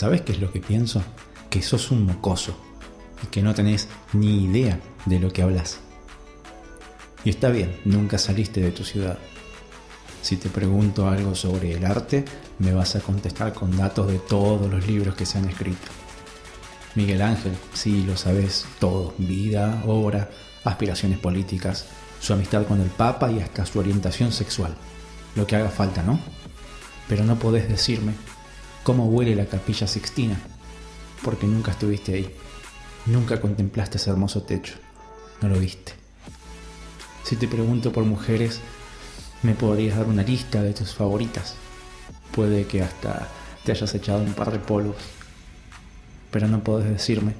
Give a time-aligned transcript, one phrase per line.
[0.00, 1.02] ¿Sabes qué es lo que pienso?
[1.50, 2.56] Que sos un mocoso
[3.22, 5.80] y que no tenés ni idea de lo que hablas.
[7.22, 9.18] Y está bien, nunca saliste de tu ciudad.
[10.22, 12.24] Si te pregunto algo sobre el arte,
[12.60, 15.88] me vas a contestar con datos de todos los libros que se han escrito.
[16.94, 20.30] Miguel Ángel, sí, lo sabes todo, vida, obra,
[20.64, 21.88] aspiraciones políticas,
[22.22, 24.74] su amistad con el Papa y hasta su orientación sexual.
[25.36, 26.18] Lo que haga falta, ¿no?
[27.06, 28.14] Pero no podés decirme
[28.82, 30.38] cómo huele la capilla sixtina,
[31.22, 32.34] porque nunca estuviste ahí.
[33.06, 34.74] Nunca contemplaste ese hermoso techo.
[35.40, 35.92] No lo viste.
[37.24, 38.60] Si te pregunto por mujeres,
[39.42, 41.54] me podrías dar una lista de tus favoritas.
[42.32, 43.28] Puede que hasta
[43.64, 44.96] te hayas echado un par de polvos.
[46.30, 47.34] Pero no podés decirme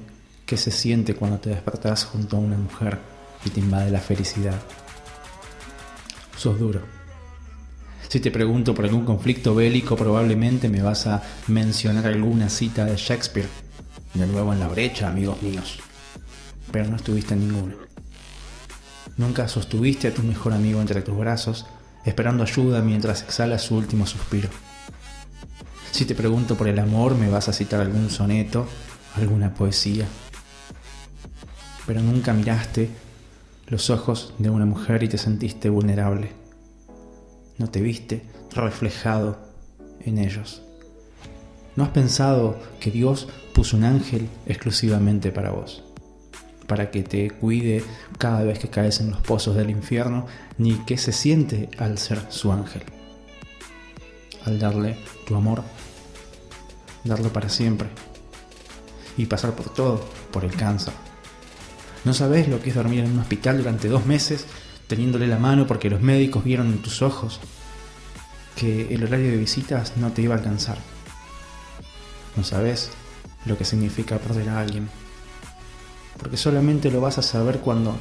[0.45, 2.99] qué se siente cuando te despertás junto a una mujer
[3.45, 4.59] y te invade la felicidad.
[6.37, 7.00] Sos duro.
[8.11, 12.97] Si te pregunto por algún conflicto bélico, probablemente me vas a mencionar alguna cita de
[12.97, 13.47] Shakespeare.
[14.13, 15.79] De nuevo en la brecha, amigos míos.
[16.73, 17.75] Pero no estuviste en ninguno.
[19.15, 21.67] Nunca sostuviste a tu mejor amigo entre tus brazos,
[22.03, 24.49] esperando ayuda mientras exhala su último suspiro.
[25.91, 28.67] Si te pregunto por el amor, me vas a citar algún soneto,
[29.15, 30.05] alguna poesía.
[31.87, 32.89] Pero nunca miraste
[33.67, 36.40] los ojos de una mujer y te sentiste vulnerable.
[37.61, 38.23] No te viste
[38.55, 39.37] reflejado
[39.99, 40.63] en ellos.
[41.75, 45.83] ¿No has pensado que Dios puso un ángel exclusivamente para vos?
[46.65, 47.83] Para que te cuide
[48.17, 50.25] cada vez que caes en los pozos del infierno,
[50.57, 52.81] ni qué se siente al ser su ángel.
[54.43, 55.61] Al darle tu amor,
[57.03, 57.89] darlo para siempre
[59.17, 60.95] y pasar por todo, por el cáncer.
[62.05, 64.47] No sabes lo que es dormir en un hospital durante dos meses
[64.91, 67.39] teniéndole la mano porque los médicos vieron en tus ojos
[68.57, 70.77] que el horario de visitas no te iba a alcanzar.
[72.35, 72.91] No sabes
[73.45, 74.89] lo que significa perder a alguien.
[76.19, 77.95] Porque solamente lo vas a saber cuando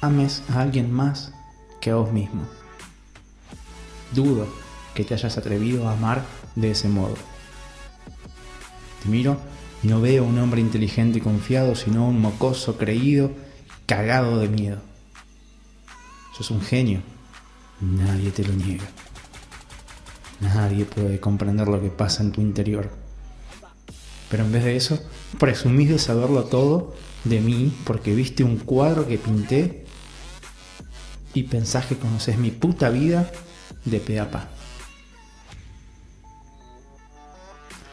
[0.00, 1.32] ames a alguien más
[1.80, 2.42] que a vos mismo.
[4.12, 4.46] Dudo
[4.94, 6.22] que te hayas atrevido a amar
[6.54, 7.16] de ese modo.
[9.02, 9.36] Te miro
[9.82, 13.32] y no veo un hombre inteligente y confiado, sino un mocoso creído,
[13.86, 14.85] cagado de miedo.
[16.36, 17.00] Sos un genio.
[17.80, 18.84] Nadie te lo niega.
[20.40, 22.90] Nadie puede comprender lo que pasa en tu interior.
[24.28, 25.00] Pero en vez de eso,
[25.38, 26.94] presumís de saberlo todo
[27.24, 29.86] de mí porque viste un cuadro que pinté
[31.32, 33.30] y pensás que conoces mi puta vida
[33.86, 34.50] de pe a pa.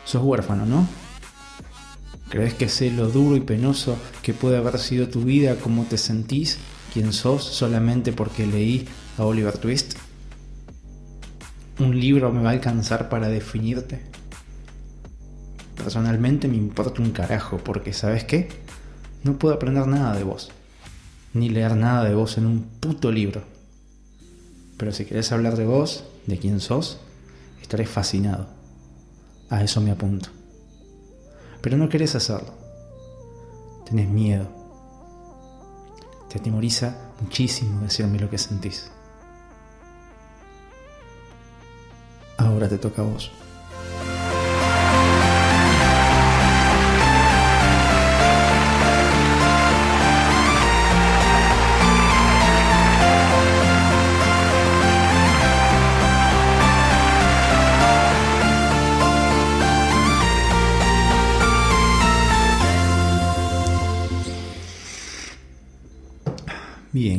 [0.04, 0.86] Sos huérfano, ¿no?
[2.28, 5.98] ¿Crees que sé lo duro y penoso que puede haber sido tu vida, cómo te
[5.98, 6.58] sentís,
[6.94, 8.88] quién sos, solamente porque leí
[9.18, 9.96] a Oliver Twist?
[11.80, 14.00] ¿Un libro me va a alcanzar para definirte?
[15.76, 18.48] Personalmente me importa un carajo, porque ¿sabes qué?
[19.24, 20.52] No puedo aprender nada de vos,
[21.34, 23.42] ni leer nada de vos en un puto libro.
[24.78, 27.00] Pero si querés hablar de vos, de quién sos,
[27.62, 28.48] estaré fascinado.
[29.50, 30.30] A eso me apunto.
[31.62, 32.54] Pero no querés hacerlo.
[33.86, 34.63] Tenés miedo.
[36.34, 38.90] Te atemoriza muchísimo decirme lo que sentís.
[42.38, 43.32] Ahora te toca a vos.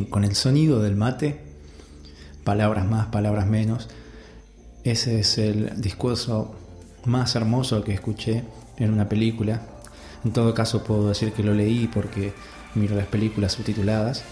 [0.09, 1.41] Con el sonido del mate,
[2.43, 3.89] palabras más, palabras menos,
[4.83, 6.55] ese es el discurso
[7.05, 8.43] más hermoso que escuché
[8.77, 9.61] en una película.
[10.23, 12.33] En todo caso puedo decir que lo leí porque
[12.75, 14.23] miro las películas subtituladas.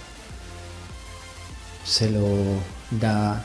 [1.85, 2.27] Se lo
[2.91, 3.43] da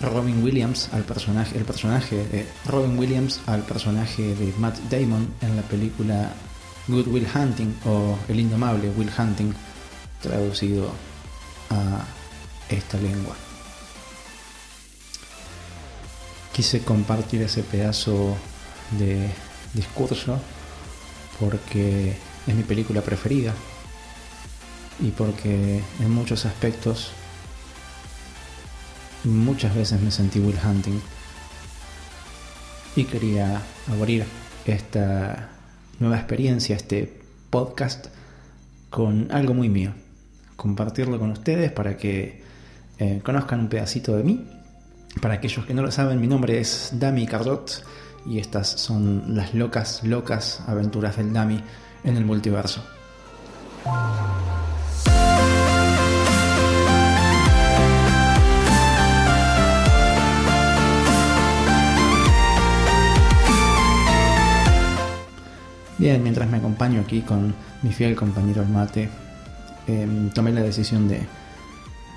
[0.00, 5.56] Robin Williams al personaje, el personaje de Robin Williams al personaje de Matt Damon en
[5.56, 6.32] la película
[6.86, 9.52] Good Will Hunting o El Indomable Will Hunting
[10.22, 10.90] traducido
[11.70, 12.04] a
[12.68, 13.34] esta lengua.
[16.52, 18.36] Quise compartir ese pedazo
[18.98, 19.30] de
[19.74, 20.40] discurso
[21.38, 22.16] porque
[22.46, 23.54] es mi película preferida
[25.00, 27.12] y porque en muchos aspectos
[29.24, 31.00] muchas veces me sentí Will Hunting
[32.96, 34.24] y quería abrir
[34.64, 35.50] esta
[36.00, 37.20] nueva experiencia, este
[37.50, 38.06] podcast
[38.90, 39.94] con algo muy mío
[40.58, 42.42] compartirlo con ustedes para que
[42.98, 44.44] eh, conozcan un pedacito de mí.
[45.22, 47.84] Para aquellos que no lo saben, mi nombre es Dami Cardot
[48.26, 51.62] y estas son las locas, locas aventuras del Dami
[52.02, 52.82] en el multiverso.
[65.98, 69.08] Bien, mientras me acompaño aquí con mi fiel compañero el mate,
[69.88, 71.26] em, tomé la decisión de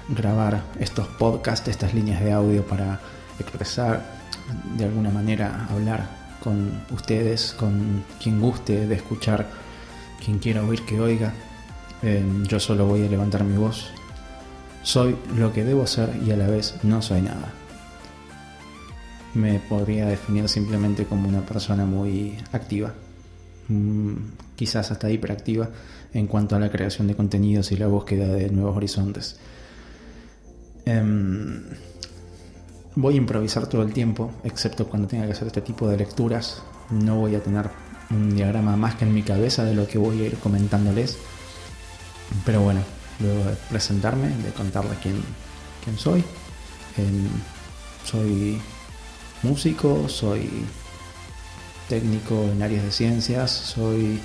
[0.09, 2.99] grabar estos podcasts, estas líneas de audio para
[3.39, 4.05] expresar,
[4.77, 6.07] de alguna manera hablar
[6.43, 9.47] con ustedes, con quien guste de escuchar,
[10.23, 11.33] quien quiera oír que oiga.
[12.01, 13.91] Em, yo solo voy a levantar mi voz.
[14.83, 17.53] Soy lo que debo ser y a la vez no soy nada.
[19.33, 22.93] Me podría definir simplemente como una persona muy activa
[23.71, 24.15] Mm,
[24.61, 25.69] quizás hasta hiperactiva
[26.13, 29.37] en cuanto a la creación de contenidos y la búsqueda de nuevos horizontes.
[30.85, 31.63] Em,
[32.93, 36.61] voy a improvisar todo el tiempo, excepto cuando tenga que hacer este tipo de lecturas.
[36.91, 37.71] No voy a tener
[38.11, 41.17] un diagrama más que en mi cabeza de lo que voy a ir comentándoles.
[42.45, 42.81] Pero bueno,
[43.19, 45.15] luego de presentarme, de contarles quién,
[45.83, 46.23] quién soy.
[46.97, 47.29] Em,
[48.05, 48.61] soy
[49.41, 50.47] músico, soy
[51.89, 54.21] técnico en áreas de ciencias, soy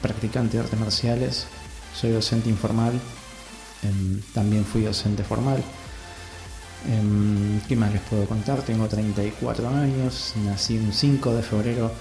[0.00, 1.46] practicante de artes marciales,
[1.94, 2.92] soy docente informal,
[3.82, 5.62] em, también fui docente formal.
[6.86, 8.62] Em, ¿Qué más les puedo contar?
[8.62, 11.92] Tengo 34 años, nací un 5 de febrero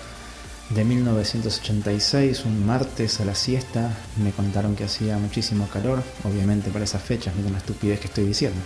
[0.70, 3.98] de 1986, un martes a la siesta.
[4.18, 8.26] Me contaron que hacía muchísimo calor, obviamente para esas fechas, miren la estupidez que estoy
[8.26, 8.60] diciendo.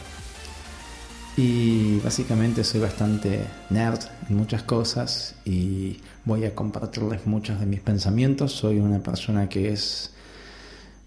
[1.38, 4.00] Y básicamente soy bastante nerd
[4.30, 8.52] en muchas cosas y voy a compartirles muchos de mis pensamientos.
[8.52, 10.14] Soy una persona que es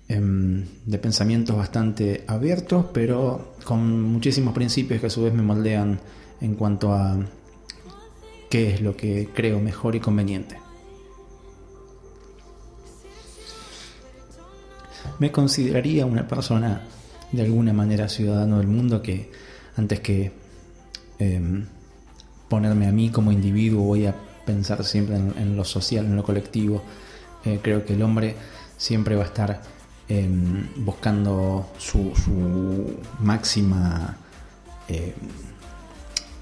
[0.09, 6.01] em, de pensamientos bastante abiertos, pero con muchísimos principios que a su vez me moldean
[6.41, 7.19] en cuanto a
[8.49, 10.59] qué es lo que creo mejor y conveniente.
[15.19, 16.83] Me consideraría una persona
[17.31, 19.31] de alguna manera ciudadano del mundo que
[19.77, 20.33] antes que
[21.19, 21.67] em,
[22.49, 26.83] ponerme a mí como individuo, voy a pensar siempre en, lo social, en lo colectivo.
[27.45, 28.37] Eh, creo que el hombre
[28.77, 29.63] siempre va a estar
[30.09, 32.13] em, buscando su,
[33.21, 34.17] máxima
[34.89, 35.13] em,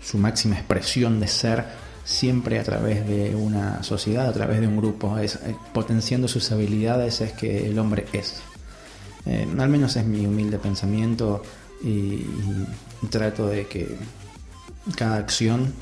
[0.03, 1.65] su máxima expresión de ser
[2.05, 5.29] siempre a través de una sociedad, a través de un grupo, eh,
[5.73, 8.43] potenciando sus habilidades es que el hombre es.
[9.25, 11.43] al menos es mi humilde pensamiento
[11.83, 12.27] y,
[13.11, 13.97] trato de que
[14.97, 15.75] cada acción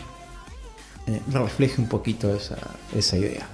[1.07, 2.57] eh, refleje un poquito esa,
[2.95, 3.47] esa idea.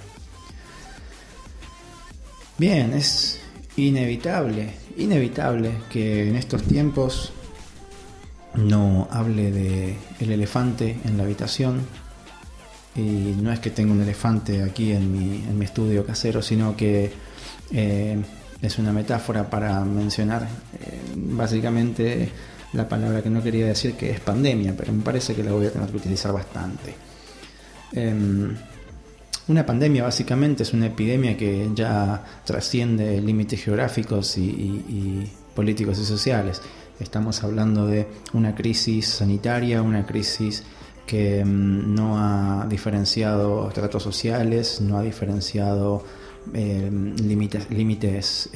[2.57, 3.39] Bien, es
[3.75, 7.31] inevitable, inevitable que en estos tiempos
[8.55, 11.85] no hable de el elefante en la habitación
[12.95, 16.75] y no es que tenga un elefante aquí en mi, en mi estudio casero, sino
[16.75, 17.11] que
[17.71, 18.17] eh,
[18.61, 22.29] es una metáfora para mencionar eh, básicamente
[22.73, 25.67] la palabra que no quería decir que es pandemia, pero me parece que la voy
[25.67, 26.95] a tener que utilizar bastante.
[27.93, 28.55] Em,
[29.47, 36.61] una pandemia básicamente es una epidemia que ya trasciende límites geográficos y, políticos y sociales.
[36.99, 40.63] Estamos hablando de una crisis sanitaria, una crisis
[41.05, 46.03] que em, no ha diferenciado tratos sociales, no ha diferenciado
[46.53, 48.49] em, límites, límites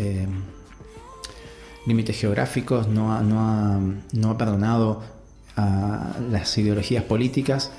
[1.85, 5.01] límites geográficos, no ha, no ha, perdonado
[5.55, 7.71] a las ideologías políticas.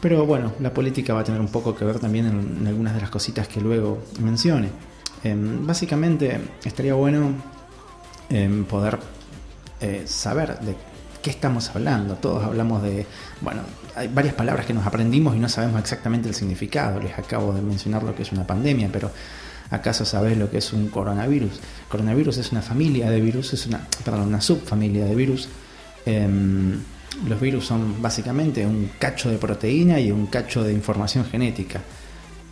[0.00, 3.00] Pero bueno, la política va a tener un poco que ver también en, algunas de
[3.00, 4.68] las cositas que luego mencione.
[5.22, 7.34] Em, básicamente estaría bueno
[8.68, 8.98] poder
[9.80, 10.76] eh, saber de
[11.22, 12.14] qué estamos hablando.
[12.14, 13.06] Todos hablamos de,
[13.40, 13.62] bueno,
[13.96, 17.00] hay varias palabras que nos aprendimos y no sabemos exactamente el significado.
[17.00, 19.10] Les acabo de mencionar lo que es una pandemia, pero
[19.70, 21.60] ¿Acaso sabes lo que es un coronavirus?
[21.88, 25.48] Coronavirus es una familia de virus, es una, perdón, una subfamilia de virus.
[26.04, 26.80] Em,
[27.28, 31.80] los virus son básicamente un cacho de proteína y un cacho de información genética.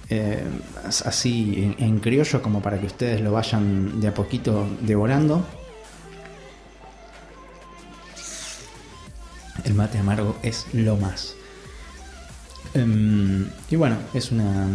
[0.08, 0.60] Em,
[1.04, 5.44] así en, criollo como para que ustedes lo vayan de a poquito devorando.
[9.64, 11.34] El mate amargo es lo más.
[12.74, 14.66] Em, y bueno, es una.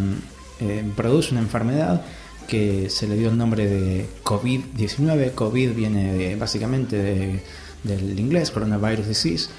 [0.95, 2.03] produce una enfermedad
[2.47, 5.31] que se le dio el nombre de COVID-19.
[5.33, 7.41] COVID viene básicamente
[7.83, 9.49] del inglés, Coronavirus Disease,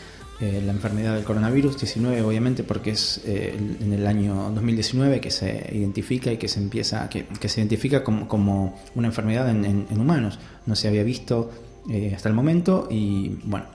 [0.40, 5.31] eh, la enfermedad del coronavirus 19 obviamente porque es eh, en el año 2019 que
[5.31, 10.75] se identifica y que se empieza que, se identifica como, una enfermedad en, humanos no
[10.75, 11.52] se había visto
[11.88, 13.66] eh, hasta el momento y bueno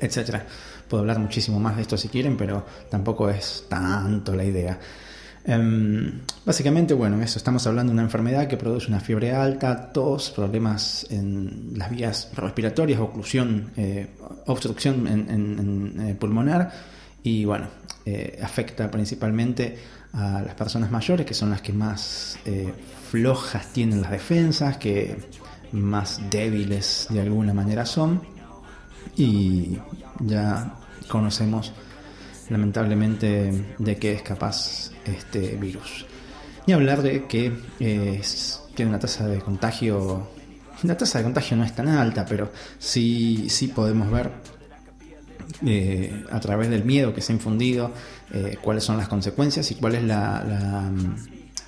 [0.00, 0.46] etcétera
[0.90, 4.78] puedo hablar muchísimo más de esto si quieren, pero tampoco es tanto la idea.
[5.44, 10.30] Em, básicamente, bueno, eso, estamos hablando de una enfermedad que produce una fiebre alta, tos,
[10.30, 14.08] problemas en las vías respiratorias, oclusión, eh,
[14.46, 16.70] obstrucción en, eh, pulmonar
[17.22, 17.68] y bueno,
[18.04, 19.78] eh, afecta principalmente
[20.12, 22.36] a las personas mayores, que son las que más
[23.10, 25.16] flojas tienen las defensas, que
[25.72, 28.20] más débiles de alguna manera son
[29.16, 29.78] y
[30.20, 30.74] ya
[31.08, 31.72] conocemos
[32.50, 36.06] lamentablemente de qué es capaz este virus.
[36.66, 38.20] Y hablar de que eh,
[38.74, 40.28] tiene una tasa de contagio,
[40.82, 44.30] la tasa de contagio no es tan alta, pero sí, sí podemos ver
[45.64, 47.92] eh, a través del miedo que se ha infundido
[48.32, 50.90] eh, cuáles son las consecuencias y cuál es la,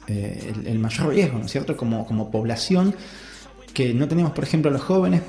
[0.06, 1.76] el, mayor riesgo, ¿no es cierto?
[1.76, 2.94] Como, como población
[3.72, 5.22] que no tenemos, por ejemplo, los jóvenes,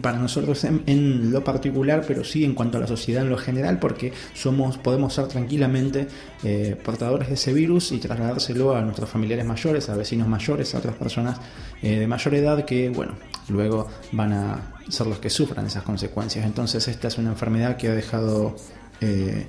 [0.00, 3.78] para nosotros en, lo particular, pero sí en cuanto a la sociedad en lo general,
[3.78, 6.08] porque somos, podemos ser tranquilamente
[6.42, 10.78] eh, portadores de ese virus y trasladárselo a nuestros familiares mayores, a vecinos mayores, a
[10.78, 11.38] otras personas
[11.82, 13.12] eh, de mayor edad que, bueno,
[13.48, 16.44] luego van a ser los que sufran esas consecuencias.
[16.46, 18.56] Entonces esta es una enfermedad que ha dejado
[19.00, 19.46] eh,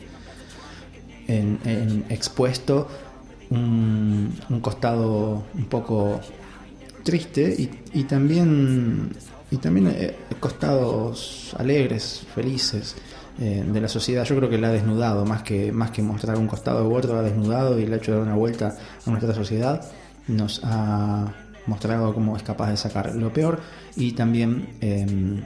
[1.28, 2.88] en, expuesto
[3.50, 6.20] un, costado un poco
[7.04, 9.12] triste y, y también
[9.52, 12.96] y también eh, costados alegres, felices
[13.40, 14.24] eh, de la sociedad.
[14.24, 17.18] Yo creo que la ha desnudado, más que, más que mostrar un costado de lo
[17.18, 19.86] ha desnudado y le ha hecho dar una vuelta a nuestra sociedad.
[20.28, 21.34] Nos ha
[21.68, 23.60] mostrado cómo es capaz de sacar lo peor
[23.96, 25.44] y también em,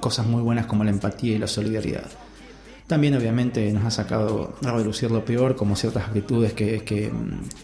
[0.00, 2.06] cosas muy buenas como la empatía y la solidaridad.
[2.86, 7.12] También obviamente nos ha sacado a reducir lo peor, como ciertas actitudes que, que,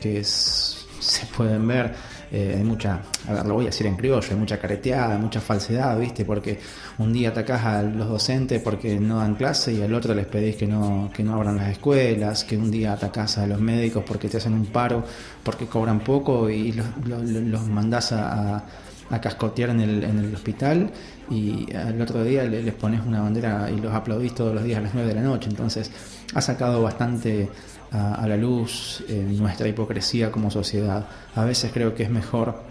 [0.01, 1.95] que se pueden ver
[2.35, 5.39] eh, hay mucha, a ver, lo voy a decir en criollo, hay mucha careteada, mucha
[5.39, 6.25] falsedad, ¿viste?
[6.25, 6.59] Porque
[6.97, 10.57] un día atacás a los docentes porque no dan clase y al otro les pedís
[10.57, 14.31] que no, que no abran las escuelas, que un día atacás a los médicos porque
[14.31, 15.05] te hacen un paro,
[15.43, 18.65] porque cobran poco y los, los, mandás a,
[19.11, 20.91] a, cascotear en el, en el hospital
[21.29, 24.83] y al otro día les pones una bandera y los aplaudís todos los días a
[24.83, 25.51] las 9 de la noche.
[25.51, 25.91] Entonces
[26.35, 27.51] ha sacado bastante
[27.93, 31.07] a, la luz nuestra hipocresía como sociedad.
[31.35, 32.63] A veces creo que es mejor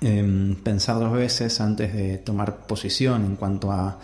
[0.00, 3.98] em, pensar dos veces antes de tomar posición en cuanto a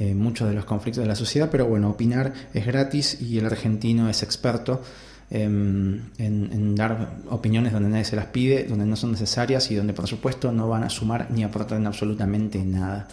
[0.00, 3.46] eh, muchos de los conflictos de la sociedad, pero bueno, opinar es gratis y el
[3.46, 4.80] argentino es experto
[5.28, 9.94] em, en, dar opiniones donde nadie se las pide, donde no son necesarias y donde
[9.94, 13.08] por supuesto no van a sumar ni aportar absolutamente nada.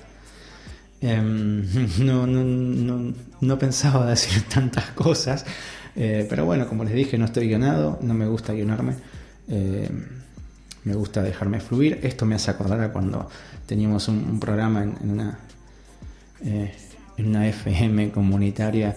[1.01, 1.65] Em,
[2.05, 5.43] no, no, no, no, pensaba decir tantas cosas,
[5.95, 8.93] eh, pero bueno, como les dije, no estoy guionado, no me gusta guionarme.
[9.47, 9.89] Eh,
[10.83, 11.99] me gusta dejarme fluir.
[12.03, 13.29] Esto me hace acordar a cuando
[13.65, 15.39] teníamos un, programa en, una,
[16.43, 16.73] eh,
[17.17, 18.95] en una FM comunitaria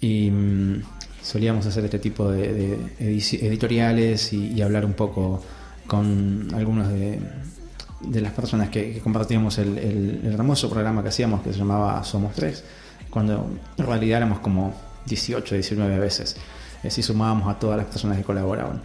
[0.00, 0.82] y mm,
[1.22, 5.42] solíamos hacer este tipo de, editoriales y, hablar un poco
[5.86, 7.20] con algunos de,
[8.20, 12.64] las personas que, compartíamos el, el, hermoso programa que hacíamos que se llamaba Somos Tres,
[13.10, 14.74] cuando en realidad éramos como
[15.06, 16.36] 18, 19 veces,
[16.82, 18.82] eh, si sumábamos a todas las personas que colaboraban.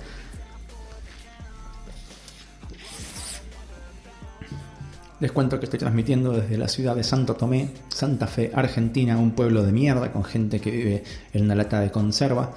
[5.19, 9.31] Les cuento que estoy transmitiendo desde la ciudad de Santo Tomé, Santa Fe, Argentina, un
[9.31, 12.53] pueblo de mierda con gente que vive en una lata de conserva.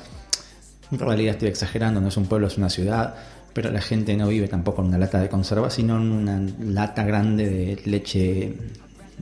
[0.91, 3.15] En realidad estoy exagerando, no es un pueblo, es una ciudad,
[3.53, 7.05] pero la gente no vive tampoco en una lata de conserva, sino en una lata
[7.05, 8.57] grande de leche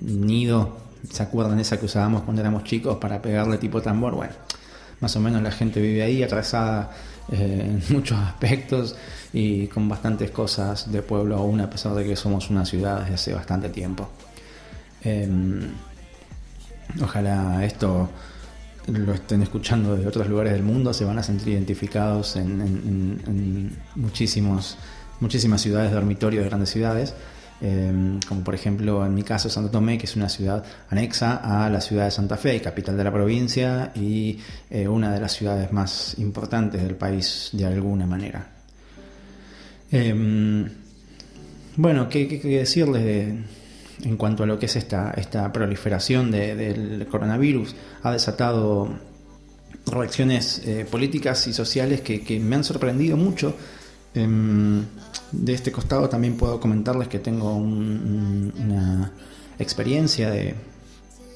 [0.00, 4.15] nido ¿Se acuerdan esa que usábamos cuando éramos chicos para pegarle tipo tambor?
[4.15, 4.33] Bueno,
[5.01, 6.91] más o menos la gente vive ahí atrasada
[7.31, 8.97] eh, en muchos aspectos
[9.33, 13.15] y con bastantes cosas de pueblo aún a pesar de que somos una ciudad desde
[13.15, 14.09] hace bastante tiempo.
[15.03, 15.69] Em,
[17.01, 18.09] ojalá esto
[18.87, 24.77] lo estén escuchando de otros lugares del mundo, se van a sentir identificados en, muchísimos,
[25.21, 27.15] muchísimas ciudades, dormitorios de grandes ciudades.
[27.61, 31.71] Em, como por ejemplo en mi caso Santo Tomé, que es una ciudad anexa a
[31.71, 35.73] la ciudad de Santa Fe, capital de la provincia y eh, una de las ciudades
[35.73, 38.47] más importantes del país de alguna manera.
[39.91, 40.69] Em,
[41.77, 43.35] bueno, ¿qué, decirles
[44.03, 47.75] en cuanto a lo que es esta, esta proliferación del coronavirus?
[48.03, 48.91] Ha desatado
[49.87, 53.57] reacciones eh, políticas y sociales que, me han sorprendido mucho
[54.25, 59.12] de este costado también puedo comentarles que tengo una
[59.58, 60.54] experiencia de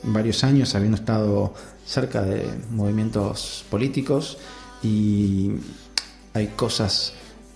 [0.02, 4.38] varios años habiendo estado cerca de movimientos políticos
[4.82, 5.50] y
[6.32, 7.12] hay cosas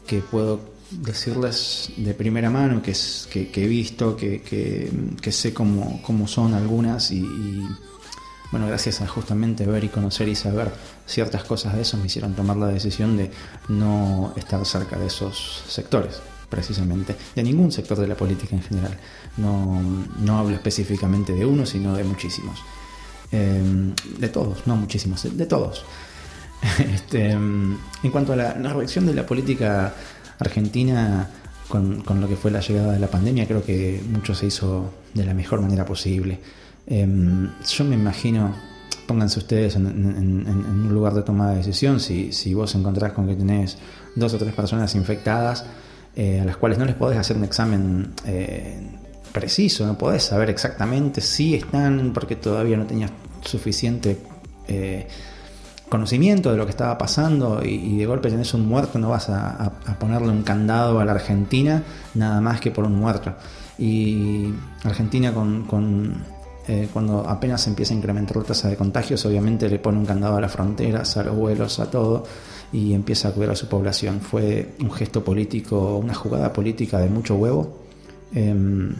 [0.06, 2.92] que puedo decirles de primera mano que,
[3.54, 7.24] he visto, que, sé cómo, son algunas y,
[8.50, 10.70] bueno, gracias a justamente ver y conocer y saber
[11.06, 13.30] ciertas cosas de eso, me hicieron tomar la decisión de
[13.68, 18.96] no estar cerca de esos sectores, precisamente, de ningún sector de la política en general.
[19.36, 19.80] No,
[20.20, 22.60] no hablo específicamente de uno, sino de muchísimos.
[23.34, 25.84] Em, de todos, no muchísimos, de todos.
[26.78, 27.78] Este, en
[28.10, 29.92] cuanto a la, reacción de la política
[30.38, 31.28] argentina
[31.68, 35.24] con, lo que fue la llegada de la pandemia, creo que mucho se hizo de
[35.24, 36.38] la mejor manera posible.
[36.86, 38.54] Em, yo me imagino,
[39.06, 43.34] pónganse ustedes en, un lugar de toma de decisión, si, si, vos encontrás con que
[43.34, 43.78] tenés
[44.14, 45.64] dos o tres personas infectadas,
[46.16, 48.80] eh, a las cuales no les podés hacer un examen eh,
[49.32, 53.10] preciso, no podés saber exactamente si están, porque todavía no tenías
[53.44, 54.18] suficiente
[54.68, 55.08] eh,
[55.88, 59.72] conocimiento de lo que estaba pasando y, de golpe tenés un muerto, no vas a,
[59.98, 61.82] ponerle un candado a la Argentina
[62.14, 63.34] nada más que por un muerto.
[63.78, 64.52] Y
[64.84, 65.64] Argentina con
[66.66, 70.36] eh, cuando apenas empieza a incrementar la tasa de contagios, obviamente le pone un candado
[70.36, 72.24] a las fronteras, a los vuelos, a todo,
[72.72, 74.20] y empieza a cuidar a su población.
[74.20, 77.80] Fue un gesto político, una jugada política de mucho huevo.
[78.34, 78.94] Em,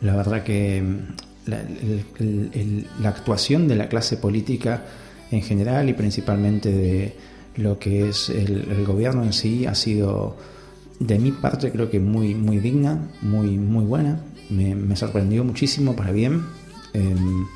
[0.00, 1.06] la verdad que em,
[3.00, 4.84] la, actuación de la clase política
[5.30, 7.16] en general y principalmente de
[7.56, 10.36] lo que es el, gobierno en sí ha sido
[10.98, 16.12] de mi parte creo que muy muy digna, muy muy buena me, sorprendió muchísimo para
[16.12, 16.44] bien.
[16.92, 17.46] Em,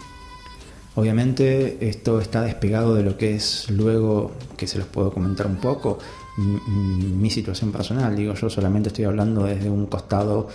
[0.95, 5.57] obviamente esto está despegado de lo que es luego, que se los puedo comentar un
[5.57, 5.99] poco,
[6.37, 8.17] mi, situación personal.
[8.17, 10.49] Digo, yo solamente estoy hablando desde un costado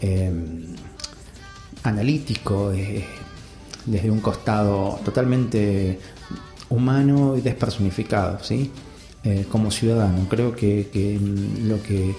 [0.00, 0.74] em,
[1.82, 2.72] analítico,
[3.86, 5.98] desde un costado totalmente
[6.68, 8.70] humano y despersonificado, ¿sí?
[9.24, 10.26] Eh, como ciudadano.
[10.28, 11.18] Creo que, que
[11.64, 12.14] lo que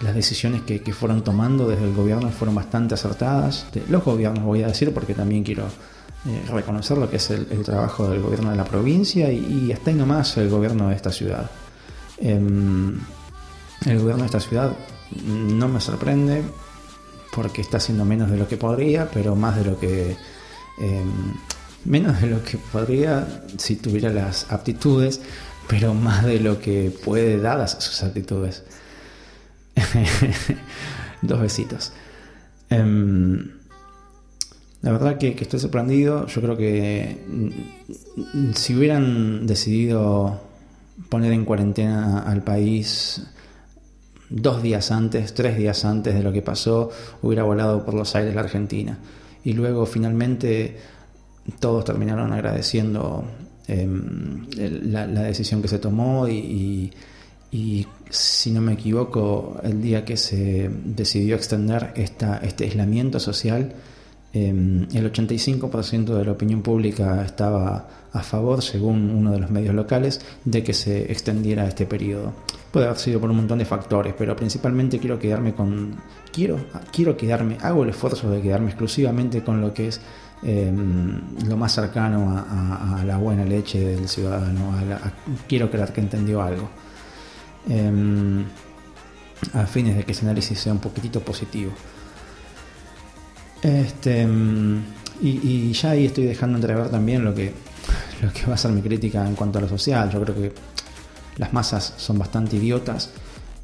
[0.00, 3.66] las decisiones que, fueron tomando desde el gobierno fueron bastante acertadas.
[3.88, 5.64] Los gobiernos voy a decir porque también quiero
[6.26, 9.96] eh, reconocer lo que es el, trabajo del gobierno de la provincia y, hasta ahí
[9.96, 11.50] nomás el gobierno de esta ciudad.
[12.18, 12.98] Em,
[13.86, 14.72] el gobierno de esta ciudad
[15.26, 16.42] no me sorprende
[17.32, 20.16] porque está haciendo menos de lo que podría, pero más de lo que...
[20.78, 21.34] Em,
[21.84, 25.20] menos de lo que podría si tuviera las aptitudes,
[25.68, 28.62] pero más de lo que puede dadas sus aptitudes.
[31.22, 31.92] Dos besitos.
[32.70, 33.50] Em,
[34.82, 36.26] la verdad que, estoy sorprendido.
[36.26, 40.40] Yo creo que mm, si hubieran decidido
[41.08, 43.22] poner en cuarentena al país
[44.30, 46.90] dos días antes, tres días antes de lo que pasó,
[47.22, 48.98] hubiera volado por los aires la Argentina.
[49.44, 50.76] Y luego finalmente
[51.60, 53.24] todos terminaron agradeciendo
[53.66, 56.92] em, la, decisión que se tomó y
[58.10, 63.74] si no me equivoco, el día que se decidió extender esta, este aislamiento social,
[64.32, 69.74] em, el 85% de la opinión pública estaba a favor, según uno de los medios
[69.74, 72.32] locales, de que se extendiera este periodo.
[72.72, 75.96] Puede haber sido por un montón de factores, pero principalmente quiero quedarme con.
[76.32, 76.58] Quiero,
[76.92, 80.00] quiero quedarme, hago el esfuerzo de quedarme exclusivamente con lo que es
[80.42, 84.74] em, lo más cercano a, la buena leche del ciudadano.
[85.48, 86.68] quiero creer que entendió algo.
[87.68, 88.44] Em,
[89.54, 91.72] a fines de que ese análisis sea un poquitito positivo.
[93.62, 94.82] Este, em,
[95.20, 97.52] y, ya ahí estoy dejando entrever también lo que,
[98.22, 100.10] lo que va a ser mi crítica en cuanto a lo social.
[100.10, 100.52] Yo creo que
[101.36, 103.10] las masas son bastante idiotas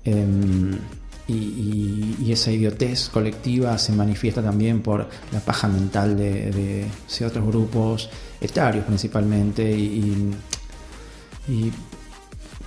[0.04, 0.78] em,
[1.26, 8.84] y, esa idiotez colectiva se manifiesta también por la paja mental de, ciertos grupos etarios
[8.84, 10.34] principalmente y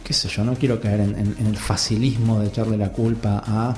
[0.07, 3.75] qué sé yo, no quiero caer en, el facilismo de echarle la culpa a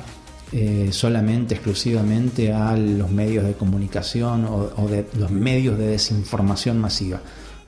[0.52, 7.20] eh, solamente, exclusivamente a los medios de comunicación o, de los medios de desinformación masiva.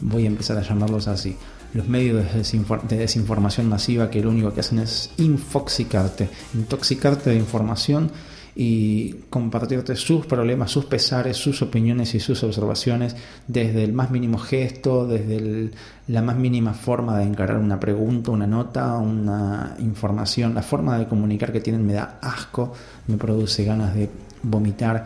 [0.02, 1.36] Voy a empezar a llamarlos así.
[1.74, 8.12] Los medios de, desinformación masiva que lo único que hacen es infoxicarte, intoxicarte de información
[8.56, 13.16] y compartirte sus problemas, sus pesares, sus opiniones y sus observaciones
[13.48, 15.72] desde el más mínimo gesto, desde
[16.08, 21.08] la más mínima forma de encarar una pregunta, una nota, una información, la forma de
[21.08, 22.74] comunicar que tienen me da asco,
[23.08, 24.10] me produce ganas de
[24.44, 25.06] vomitar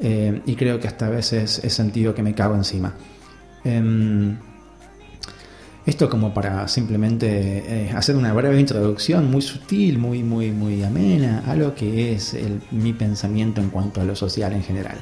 [0.00, 2.92] eh, y creo que hasta veces he sentido que me cago encima.
[3.64, 4.36] Em,
[5.84, 11.42] esto como para simplemente eh, hacer una breve introducción muy sutil, muy, muy, muy amena
[11.46, 12.36] a lo que es
[12.70, 14.98] mi pensamiento en cuanto a lo social en general.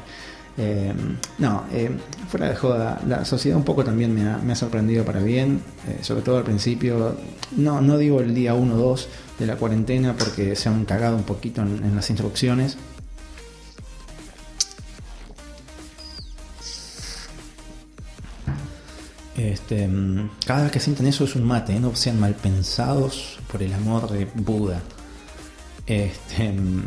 [0.57, 0.93] Eh,
[1.39, 1.91] no, eh,
[2.29, 5.61] fuera de joda, la sociedad un poco también me ha, sorprendido para bien,
[6.01, 7.15] sobre todo al principio.
[7.57, 11.17] No, no digo el día 1 o 2 de la cuarentena porque se han cagado
[11.17, 12.77] un poquito en las instrucciones.
[19.41, 21.81] Este, mm, cada vez que sientan eso es un mate, ¿eh?
[21.81, 24.83] no sean mal pensados por el amor de Buda.
[25.87, 26.85] Este, mm,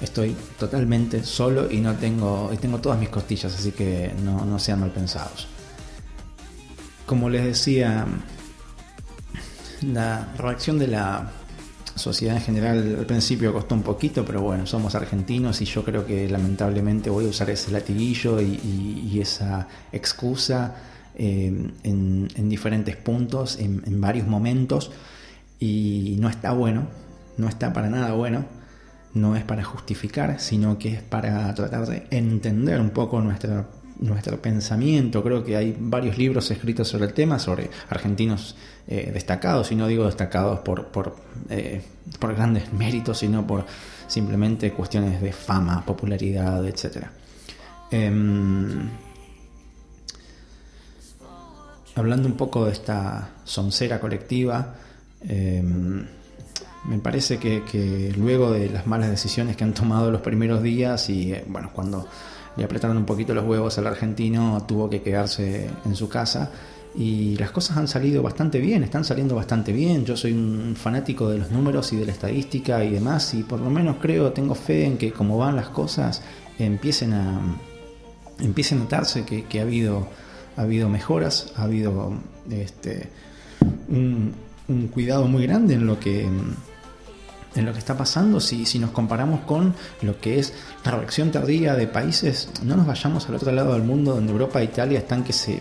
[0.00, 4.58] estoy totalmente solo y no tengo, y tengo todas mis costillas, así que no, no
[4.58, 5.46] sean mal pensados.
[7.04, 8.06] Como les decía,
[9.82, 11.32] la reacción de la
[11.96, 16.06] sociedad en general al principio costó un poquito, pero bueno, somos argentinos y yo creo
[16.06, 20.74] que lamentablemente voy a usar ese latiguillo y, esa excusa
[21.16, 24.90] eh, en, diferentes puntos, en, varios momentos,
[25.58, 26.88] y no está bueno,
[27.36, 28.44] no está para nada bueno,
[29.14, 33.66] no es para justificar, sino que es para tratar de entender un poco nuestra
[34.00, 35.22] nuestro pensamiento.
[35.22, 38.56] Creo que hay varios libros escritos sobre el tema, sobre argentinos
[38.88, 41.16] eh, destacados, y no digo destacados por, por,
[41.48, 41.82] eh,
[42.18, 43.66] por, grandes méritos, sino por
[44.06, 47.06] simplemente cuestiones de fama, popularidad, etc.
[51.94, 54.74] hablando un poco de esta soncera colectiva,
[55.22, 56.06] em,
[56.84, 61.32] me parece que, luego de las malas decisiones que han tomado los primeros días y
[61.32, 62.06] eh, bueno, cuando
[62.56, 66.50] le apretaron un poquito los huevos al argentino, tuvo que quedarse en su casa
[66.94, 70.04] y las cosas han salido bastante bien, están saliendo bastante bien.
[70.04, 73.60] Yo soy un fanático de los números y de la estadística y demás y por
[73.60, 76.22] lo menos creo, tengo fe en que como van las cosas
[76.58, 77.40] empiecen a
[78.40, 80.08] empiecen a notarse que, ha habido
[80.56, 82.12] ha habido mejoras, ha habido
[82.50, 83.10] este
[83.88, 84.34] un,
[84.92, 86.28] cuidado muy grande en lo que
[87.56, 90.52] en lo que está pasando si, si nos comparamos con lo que es
[90.84, 92.48] la reacción tardía de países.
[92.62, 95.60] No nos vayamos al otro lado del mundo donde Europa e Italia están que se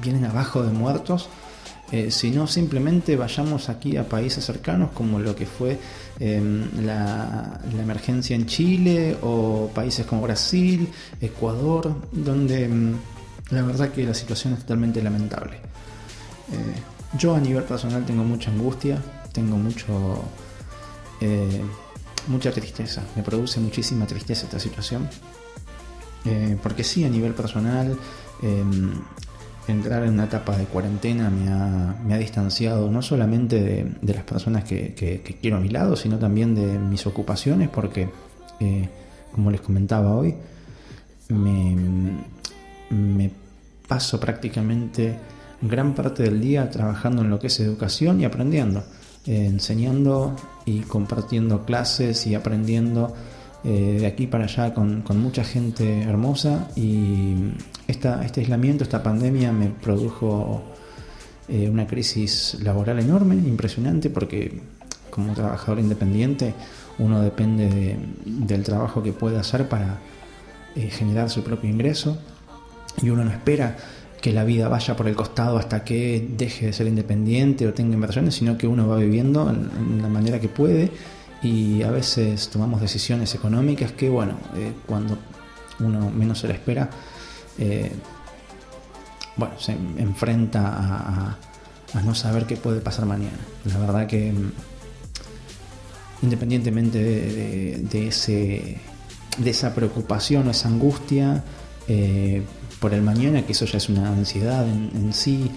[0.00, 1.28] vienen abajo de muertos.
[1.92, 5.78] Eh, sino simplemente vayamos aquí a países cercanos como lo que fue
[6.18, 10.88] em, la, emergencia en Chile o países como Brasil,
[11.20, 12.96] Ecuador, donde em,
[13.50, 15.56] la verdad que la situación es totalmente lamentable.
[16.52, 19.00] Eh, yo a nivel personal tengo mucha angustia,
[19.32, 20.22] tengo mucho
[21.20, 21.62] eh,
[22.26, 25.08] mucha tristeza, me produce muchísima tristeza esta situación.
[26.24, 27.98] Eh, porque sí, a nivel personal,
[28.42, 28.92] em,
[29.68, 33.60] entrar en una etapa de cuarentena me ha, distanciado no solamente
[34.00, 38.08] de, las personas que, quiero a mi lado, sino también de mis ocupaciones, porque,
[39.32, 40.34] como les comentaba hoy,
[41.28, 41.73] me, me
[43.94, 45.16] paso prácticamente
[45.62, 48.82] gran parte del día trabajando en lo que es educación y aprendiendo.
[49.24, 50.34] Eh, enseñando
[50.66, 53.14] y compartiendo clases y aprendiendo
[53.62, 57.36] eh, de aquí para allá con, mucha gente hermosa y
[57.86, 60.64] esta, este aislamiento, esta pandemia me produjo
[61.48, 64.60] eh, una crisis laboral enorme, impresionante, porque
[65.08, 66.52] como trabajador independiente
[66.98, 70.00] uno depende del trabajo que puede hacer para
[70.74, 72.18] generar su propio ingreso
[73.02, 73.76] y uno no espera
[74.24, 77.94] que la vida vaya por el costado hasta que deje de ser independiente o tenga
[77.94, 80.90] inversiones, sino que uno va viviendo en, la manera que puede
[81.42, 85.18] y a veces tomamos decisiones económicas que, bueno, eh, cuando
[85.80, 86.88] uno menos se la espera,
[87.58, 87.92] eh,
[89.36, 91.38] bueno, se enfrenta a,
[92.02, 93.38] no saber qué puede pasar mañana.
[93.66, 94.52] La verdad que mm,
[96.22, 98.78] independientemente de, ese,
[99.36, 101.44] de esa preocupación o esa angustia,
[101.88, 102.42] eh,
[102.84, 105.50] por el mañana, que eso ya es una ansiedad en, sí.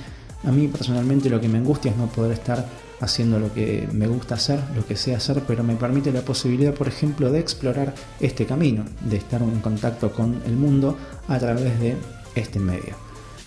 [0.46, 2.66] A mí personalmente lo que me angustia es no poder estar
[3.02, 6.74] haciendo lo que me gusta hacer, lo que sé hacer, pero me permite la posibilidad,
[6.74, 11.78] por ejemplo, de explorar este camino, de estar en contacto con el mundo a través
[11.82, 11.98] de
[12.34, 12.96] este medio.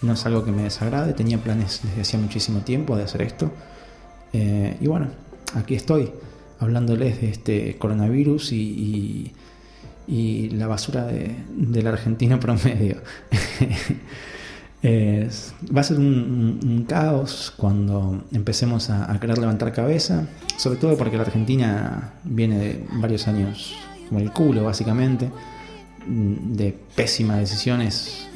[0.02, 3.50] No es algo que me desagrade, tenía planes desde hacía muchísimo tiempo de hacer esto.
[4.34, 5.08] Eh, y bueno,
[5.54, 6.12] aquí estoy
[6.58, 9.32] hablándoles de este coronavirus y y
[10.50, 12.96] la basura de, del argentino promedio.
[14.84, 21.22] va a ser un, caos cuando empecemos a, querer levantar cabeza, sobre todo porque la
[21.22, 23.74] Argentina viene de varios años
[24.08, 25.30] como el culo, básicamente,
[26.06, 28.28] de pésimas decisiones,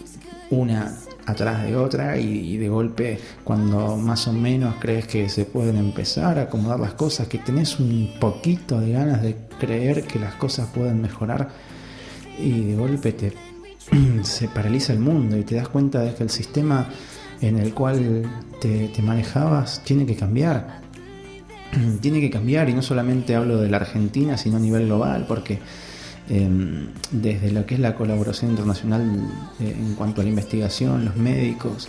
[0.51, 0.95] una
[1.27, 6.39] atrás de otra, y, de golpe, cuando más o menos crees que se pueden empezar
[6.39, 10.69] a acomodar las cosas, que tenés un poquito de ganas de creer que las cosas
[10.69, 11.49] pueden mejorar,
[12.39, 13.33] y de golpe te,
[14.23, 16.89] se paraliza el mundo y te das cuenta de que el sistema
[17.41, 18.25] en el cual
[18.61, 20.83] te, manejabas tiene que cambiar.
[22.01, 25.59] tiene que cambiar y no solamente hablo de la Argentina, sino a nivel global, porque
[26.27, 29.03] desde lo que es la colaboración internacional
[29.61, 31.89] eh, en cuanto a la investigación, los médicos,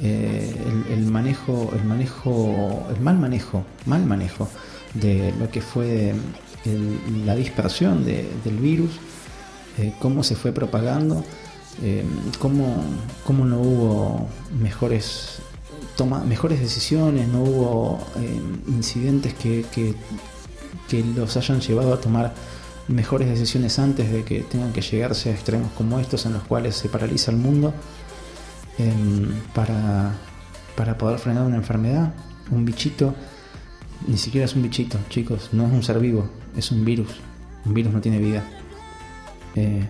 [0.00, 0.54] eh,
[0.90, 4.48] el, manejo, el manejo, el mal manejo, mal manejo
[4.94, 6.14] de lo que fue
[7.24, 8.92] la dispersión del virus,
[9.78, 11.24] eh, cómo se fue propagando
[11.80, 12.04] Eh,
[12.38, 14.28] ¿cómo, no hubo
[14.60, 15.38] mejores,
[15.96, 17.28] toma, mejores decisiones?
[17.28, 19.94] ¿No hubo eh, incidentes que, que,
[21.16, 22.34] los hayan llevado a tomar
[22.88, 26.76] mejores decisiones antes de que tengan que llegarse a extremos como estos en los cuales
[26.76, 27.72] se paraliza el mundo
[28.78, 30.12] em, para,
[30.76, 32.14] para poder frenar una enfermedad?
[32.50, 33.14] Un bichito,
[34.06, 37.20] ni siquiera es un bichito, chicos, no es un ser vivo, es un virus.
[37.64, 38.44] Un virus no tiene vida.
[39.54, 39.88] Eh,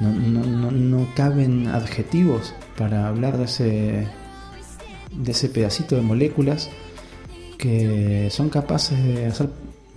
[0.00, 4.08] no, caben adjetivos para hablar de ese,
[5.12, 6.70] de ese pedacito de moléculas
[7.58, 9.50] que son capaces de hacer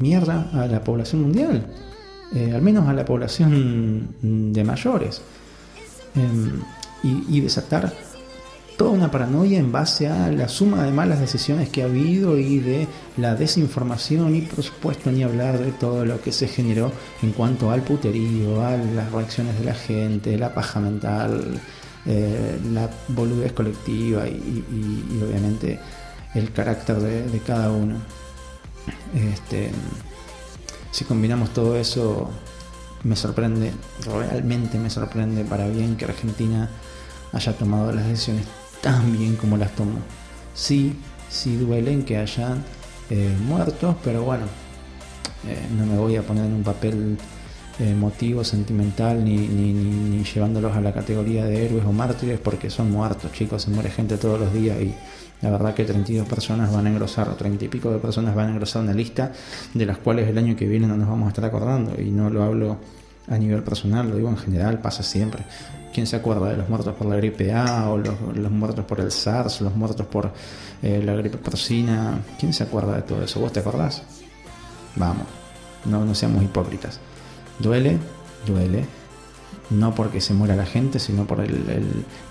[0.04, 1.66] mierda a la población mundial,
[2.36, 5.22] eh, al menos a la población de mayores,
[6.16, 6.62] em,
[7.04, 7.92] y, y desatar
[8.78, 12.60] toda una paranoia en base a la suma de malas decisiones que ha habido y
[12.60, 12.88] de
[13.18, 17.72] la desinformación y por supuesto ni hablar de todo lo que se generó en cuanto
[17.72, 21.60] al puterío, a las reacciones de la gente, la paja mental,
[22.06, 24.63] eh, la boludez colectiva y,
[25.24, 25.80] obviamente
[26.36, 27.96] el carácter de, cada uno.
[29.13, 29.72] Este,
[30.91, 32.30] si combinamos todo eso,
[33.04, 33.74] me sorprende,
[34.06, 36.69] realmente me sorprende para bien que Argentina
[37.32, 38.46] haya tomado las decisiones
[38.82, 40.00] tan bien como las tomo.
[40.54, 40.96] Sí,
[41.30, 42.63] sí duelen que hayan
[43.10, 44.46] eh, muertos, pero bueno,
[45.48, 47.17] eh, no me voy a poner en un papel
[47.80, 52.91] emotivo, eh, sentimental, ni, ni, llevándolos a la categoría de héroes o mártires, porque son
[52.91, 54.93] muertos, chicos, se muere gente todos los días y
[55.43, 58.47] la verdad que 32 personas van a engrosar, o 30 y pico de personas van
[58.47, 59.34] a engrosar una lista
[59.73, 62.29] de las cuales el año que viene no nos vamos a estar acordando, y no
[62.29, 62.77] lo hablo
[63.27, 65.43] a nivel personal, lo digo en general, pasa siempre.
[65.93, 68.15] ¿Quién se acuerda de los muertos por la gripe A o los,
[68.51, 70.32] muertos por el SARS, los muertos por
[70.82, 72.21] eh, la gripe porcina?
[72.39, 73.41] ¿Quién se acuerda de todo eso?
[73.41, 74.01] ¿Vos te acordás?
[74.95, 75.27] Vamos,
[75.86, 76.99] no, no seamos hipócritas.
[77.60, 77.99] Duele,
[78.47, 78.86] duele,
[79.69, 81.43] no porque se muera la gente, sino por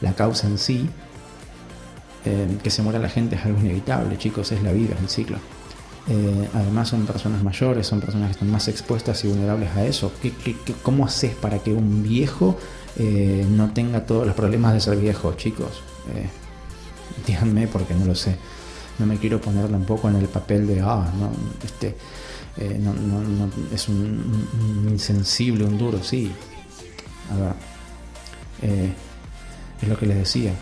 [0.01, 0.89] la causa en sí.
[2.25, 5.09] Eh, que se muera la gente es algo inevitable, chicos, es la vida, es el
[5.09, 5.39] ciclo.
[6.09, 10.13] Eh, además son personas mayores, son personas que están más expuestas y vulnerables a eso.
[10.23, 10.33] ¿Qué,
[10.83, 12.57] cómo haces para que un viejo
[12.97, 15.83] eh, no tenga todos los problemas de ser viejo, chicos?
[17.27, 18.37] Díganme porque no lo sé.
[18.99, 21.31] No me quiero poner tampoco en el papel de, ah, no,
[21.65, 21.97] este,
[22.79, 26.31] no, no, es un, insensible, un duro, sí.
[27.33, 28.93] A ver,
[29.81, 30.53] es lo que les decía.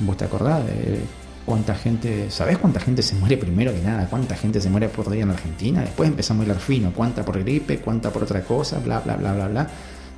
[0.00, 1.00] ¿Vos te acordás de
[1.44, 4.06] cuánta gente, ¿sabés cuánta gente se muere primero que nada?
[4.08, 5.82] ¿Cuánta gente se muere por día en Argentina?
[5.82, 9.32] Después empezamos a hilar fino, cuánta por gripe, cuánta por otra cosa, bla, bla, bla,
[9.34, 9.68] bla, bla.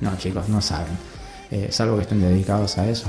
[0.01, 0.97] No, chicos, no saben.
[1.51, 3.07] Eh, salvo que estén dedicados a eso.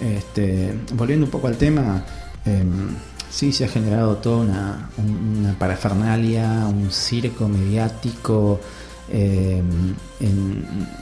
[0.00, 2.04] Este, volviendo un poco al tema,
[2.44, 2.88] em,
[3.30, 8.60] sí se ha generado toda una, una parafernalia, un circo mediático
[9.08, 9.62] eh,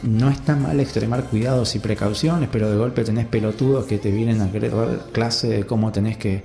[0.02, 4.40] no está mal extremar cuidados y precauciones, pero de golpe tenés pelotudos que te vienen
[4.42, 6.44] a querer dar clase de cómo tenés que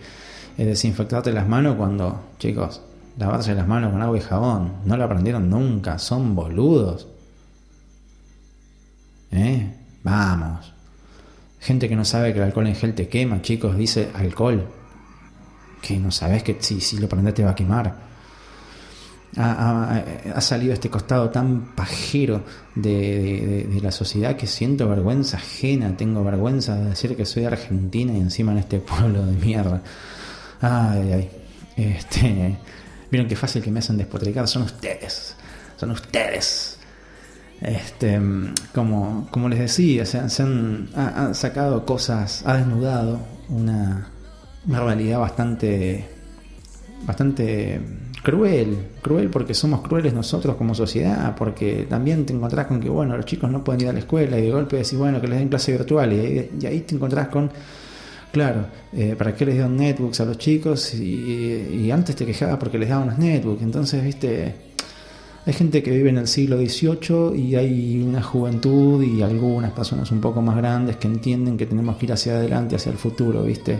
[0.58, 2.82] eh, desinfectarte las manos cuando, chicos,
[3.18, 7.08] lavarse las manos con agua y jabón, no lo aprendieron nunca, son boludos.
[9.32, 9.74] ¿Eh?
[10.04, 10.74] Vamos.
[11.60, 14.66] Gente que no sabe que el alcohol en gel te quema, chicos, dice alcohol.
[15.82, 18.09] Que no sabes que si, si lo prendes te va a quemar
[19.38, 22.44] ha, salido este costado tan pajero
[22.76, 28.18] de, la sociedad que siento vergüenza ajena, tengo vergüenza de decir que soy Argentina y
[28.18, 29.82] encima en este pueblo de mierda.
[30.62, 31.30] Ay, ay.
[31.78, 32.58] Este,
[33.12, 35.36] Vieron qué fácil que me hacen despotricar, son ustedes,
[35.78, 36.78] son ustedes.
[37.62, 38.20] Este,
[38.74, 44.10] como, como les decía, se, han, ha, sacado cosas, ha desnudado una,
[44.68, 46.08] una realidad bastante,
[47.06, 47.82] bastante
[48.22, 53.16] cruel, cruel porque somos crueles nosotros como sociedad, porque también te encontrás con que, bueno,
[53.16, 55.40] los chicos no pueden ir a la escuela y de golpe decís, bueno, que les
[55.40, 57.50] den clase virtual y, ahí te encontrás con,
[58.32, 60.94] claro, eh, ¿para qué les dieron netbooks a los chicos?
[60.96, 64.54] Y, antes te quejabas porque les daban los netbooks, entonces, viste,
[65.46, 70.12] hay gente que vive en el siglo XVIII y hay una juventud y algunas personas
[70.12, 73.44] un poco más grandes que entienden que tenemos que ir hacia adelante, hacia el futuro,
[73.44, 73.80] viste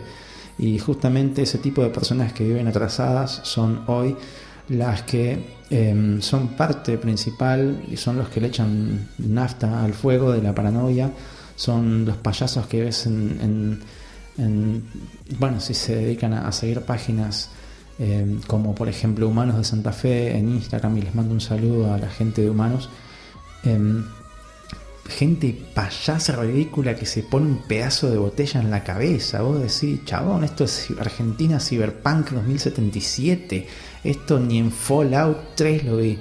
[0.60, 4.16] y justamente ese tipo de personas que viven atrasadas son hoy
[4.68, 10.32] las que em, son parte principal y son los que le echan nafta al fuego
[10.32, 11.12] de la paranoia,
[11.56, 13.80] son los payasos que ves en,
[15.38, 17.50] bueno, si se dedican a, seguir páginas
[17.98, 21.94] em, como por ejemplo Humanos de Santa Fe en Instagram y les mando un saludo
[21.94, 22.90] a la gente de Humanos.
[23.64, 24.06] Em,
[25.10, 29.42] gente payasa ridícula que se pone un pedazo de botella en la cabeza.
[29.42, 33.68] Vos decís, chabón, esto es Argentina Cyberpunk 2077.
[34.04, 36.18] Esto ni en Fallout 3 lo vi.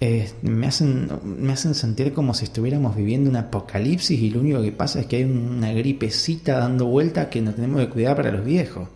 [0.00, 4.62] eh, me, hacen, me hacen sentir como si estuviéramos viviendo un apocalipsis y lo único
[4.62, 8.32] que pasa es que hay una gripecita dando vuelta que nos tenemos que cuidar para
[8.32, 8.88] los viejos.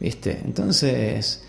[0.00, 0.40] ¿Viste?
[0.44, 1.42] Entonces,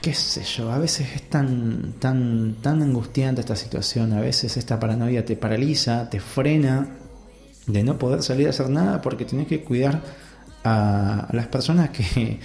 [0.00, 4.80] qué sé yo, a veces es tan, tan, tan angustiante esta situación, a veces esta
[4.80, 6.88] paranoia te paraliza, te frena
[7.66, 10.00] de no poder salir a hacer nada porque tienes que cuidar
[10.64, 12.38] a las personas que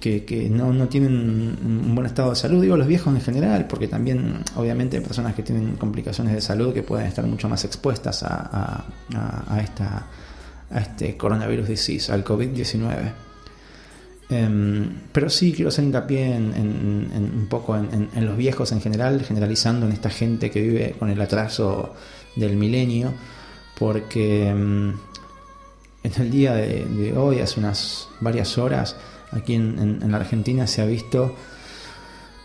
[0.00, 3.88] que, no, no, tienen un buen estado de salud, digo los viejos en general, porque
[3.88, 8.22] también obviamente hay personas que tienen complicaciones de salud que pueden estar mucho más expuestas
[8.22, 8.84] a,
[9.14, 10.06] a, esta,
[10.70, 13.12] a este coronavirus disease, al COVID-19.
[14.30, 19.86] Em, pero sí quiero hacer hincapié en, un poco en, los viejos en general, generalizando
[19.86, 21.94] en esta gente que vive con el atraso
[22.36, 23.12] del milenio,
[23.78, 24.94] porque em,
[26.02, 28.96] en el día de, de hoy, hace unas varias horas,
[29.34, 31.34] Aquí en, la Argentina se ha visto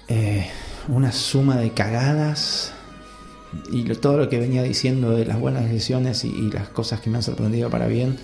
[0.08, 0.48] eh,
[0.88, 2.74] una suma de cagadas
[3.72, 7.18] y todo lo que venía diciendo de las buenas decisiones y, las cosas que me
[7.18, 8.18] han sorprendido para bien,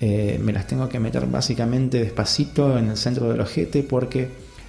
[0.00, 4.28] eh, me las tengo que meter básicamente despacito en el centro del ojete porque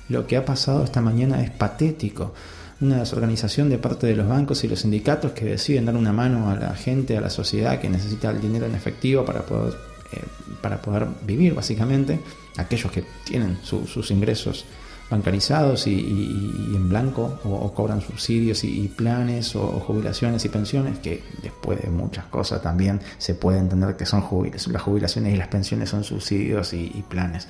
[0.10, 2.34] lo que ha pasado esta mañana es patético.
[2.80, 6.50] Una desorganización de parte de los bancos y los sindicatos que deciden dar una mano
[6.50, 9.74] a la gente, a la sociedad que necesita el dinero en efectivo para poder,
[10.13, 10.22] eh,
[10.62, 12.20] para poder vivir básicamente
[12.56, 14.66] aquellos que tienen sus ingresos
[15.10, 21.82] bancarizados y, en blanco o, cobran subsidios y, planes o, jubilaciones y pensiones que después
[21.82, 25.89] de muchas cosas también se puede entender que son jubilaciones, las jubilaciones y las pensiones
[25.89, 27.48] son subsidios y, planes.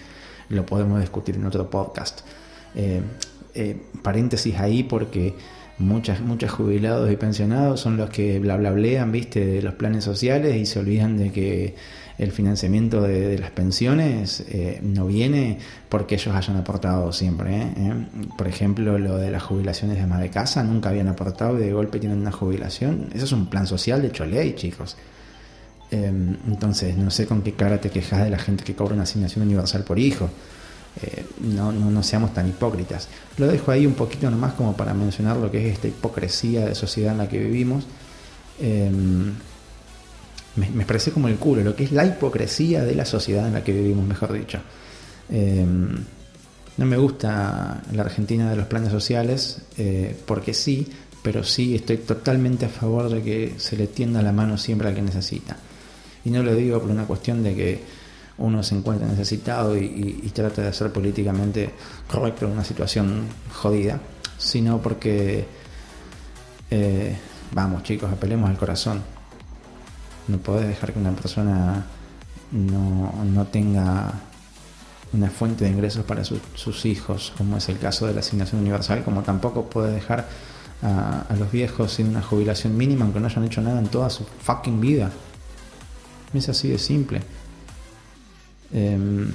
[0.50, 2.22] Lo podemos discutir en otro podcast.
[2.76, 3.02] Eh,
[3.56, 5.34] eh, paréntesis ahí porque
[5.80, 10.04] muchas muchos jubilados y pensionados son los que bla bla blean viste de los planes
[10.04, 11.76] sociales y se olvidan de que
[12.18, 17.56] el financiamiento de, las pensiones eh, no viene porque ellos hayan aportado siempre.
[17.56, 17.74] ¿eh?
[17.78, 17.94] ¿Eh?
[18.38, 21.74] Por ejemplo, lo de las jubilaciones de ama de casa, nunca habían aportado y de
[21.74, 23.10] golpe tienen una jubilación.
[23.14, 24.98] Eso es un plan social de ley, chicos.
[25.92, 29.46] entonces, no sé con qué cara te quejas de la gente que cobra una asignación
[29.46, 30.30] universal por hijo.
[31.42, 33.10] no, no, no, seamos tan hipócritas.
[33.38, 36.74] Lo dejo ahí un poquito nomás como para mencionar lo que es esta hipocresía de
[36.74, 37.86] sociedad en la que vivimos
[40.58, 43.64] me, parece como el culo, lo que es la hipocresía de la sociedad en la
[43.64, 44.60] que vivimos, mejor dicho.
[45.30, 46.04] Em,
[46.78, 50.88] no me gusta la Argentina de los planes sociales, eh, porque sí,
[51.22, 54.96] pero sí estoy totalmente a favor de que se le tienda la mano siempre al
[54.96, 55.58] que necesita.
[56.26, 57.84] Y no lo digo por una cuestión de que
[58.40, 61.72] uno se encuentra necesitado y, trata de ser políticamente
[62.08, 64.00] correcto en una situación jodida,
[64.38, 65.46] sino porque,
[66.70, 67.18] eh,
[67.52, 69.17] vamos chicos, apelemos al corazón
[70.28, 71.86] no podés dejar que una persona
[72.52, 74.14] no, tenga
[75.14, 79.04] una fuente de ingresos para sus hijos, como es el caso de la asignación universal,
[79.04, 80.28] como tampoco puede dejar
[80.82, 84.26] a, los viejos sin una jubilación mínima, aunque no hayan hecho nada en toda su
[84.26, 85.12] fucking vida.
[86.34, 87.22] Es así de simple.
[88.74, 89.32] Em,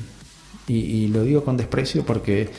[0.69, 2.51] y, lo digo con desprecio porque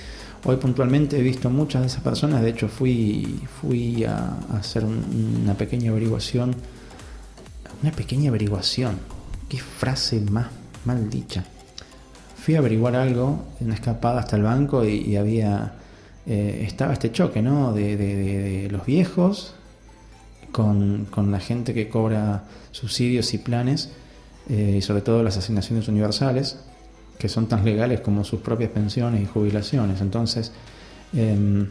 [0.43, 5.54] hoy puntualmente he visto muchas de esas personas, de hecho fui, fui a, hacer una
[5.54, 6.56] pequeña averiguación
[7.84, 8.98] una pequeña averiguación.
[9.50, 10.48] Qué frase más
[10.86, 11.46] mal dicha.
[12.38, 15.76] Fui a averiguar algo, una escapada hasta el banco y, había.
[16.26, 17.74] Eh, estaba este choque, ¿no?
[17.74, 19.56] De, los viejos
[20.52, 23.91] con, la gente que cobra subsidios y planes,
[24.50, 26.60] eh, y sobre todo las asignaciones universales,
[27.17, 30.02] que son tan legales como sus propias pensiones y jubilaciones.
[30.02, 30.52] Entonces,
[31.13, 31.69] em,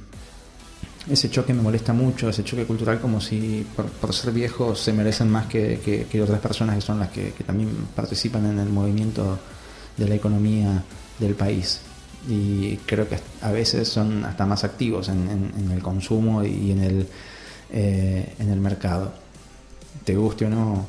[1.10, 5.28] ese choque me molesta mucho, ese choque cultural como si por, ser viejos se merecen
[5.30, 9.38] más que, otras personas que son las que, también participan en el movimiento
[9.96, 10.82] de la economía
[11.18, 11.80] del país.
[12.28, 17.08] Y creo que a veces son hasta más activos en, el consumo y en el,
[17.72, 19.12] eh, en el mercado.
[20.04, 20.86] Te guste o no,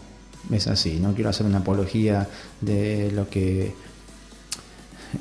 [0.52, 1.00] es así.
[1.00, 2.28] No quiero hacer una apología
[2.62, 3.74] de lo que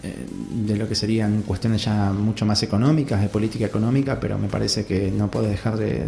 [0.00, 4.86] de lo que serían cuestiones ya mucho más económicas, de política económica, pero me parece
[4.86, 6.06] que no puede dejar de,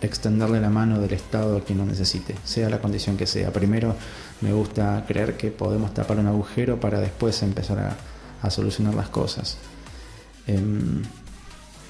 [0.00, 3.52] extenderle la mano del Estado a quien lo necesite, sea la condición que sea.
[3.52, 3.96] Primero
[4.40, 7.96] me gusta creer que podemos tapar un agujero para después empezar
[8.42, 9.58] a, solucionar las cosas.
[10.46, 10.58] Eh,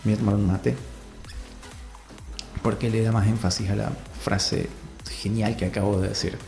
[0.04, 0.74] mi hermano mate,
[2.62, 4.68] porque le da más énfasis a la frase
[5.08, 6.38] genial que acabo de decir.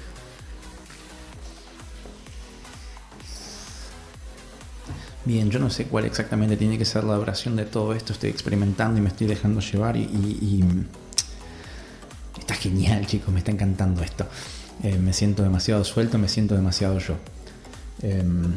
[5.24, 8.30] Bien, yo no sé cuál exactamente tiene que ser la duración de todo esto, estoy
[8.30, 10.64] experimentando y me estoy dejando llevar y,
[12.38, 14.26] está genial chicos, me está encantando esto.
[14.82, 17.14] Eh, me siento demasiado suelto, me siento demasiado yo.
[18.02, 18.54] Em,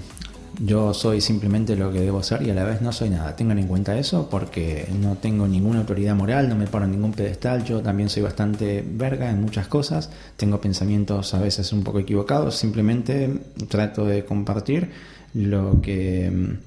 [0.60, 3.36] yo soy simplemente lo que debo ser y a la vez no soy nada.
[3.36, 7.12] Tengan en cuenta eso porque no tengo ninguna autoridad moral, no me paro en ningún
[7.12, 7.64] pedestal.
[7.64, 10.10] Yo también soy bastante verga en muchas cosas.
[10.38, 12.56] Tengo pensamientos a veces un poco equivocados.
[12.56, 14.90] Simplemente trato de compartir
[15.36, 16.58] lo que mm,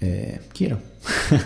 [0.00, 0.78] eh, quiero.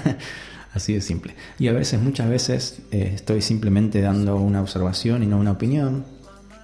[0.75, 1.35] Así de simple.
[1.59, 6.05] Y a veces, muchas veces, eh, estoy simplemente dando una observación y no una opinión.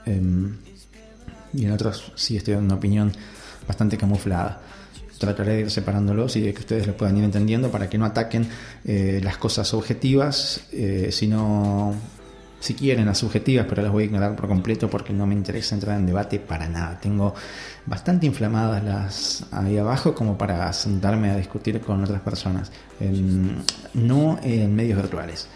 [0.07, 0.57] Em,
[1.53, 3.13] y en otros sí estoy dando una opinión
[3.67, 4.63] bastante camuflada.
[5.19, 8.05] Trataré de ir separándolos y de que ustedes lo puedan ir entendiendo para que no
[8.05, 8.49] ataquen
[8.85, 10.61] eh, las cosas objetivas,
[11.11, 11.95] sino
[12.61, 15.75] si quieren las subjetivas, pero las voy a ignorar por completo porque no me interesa
[15.75, 16.99] entrar en debate para nada.
[17.01, 17.35] Tengo
[17.87, 22.73] bastante inflamadas las ahí abajo como para sentarme a discutir con otras personas,
[23.95, 25.49] no en medios virtuales.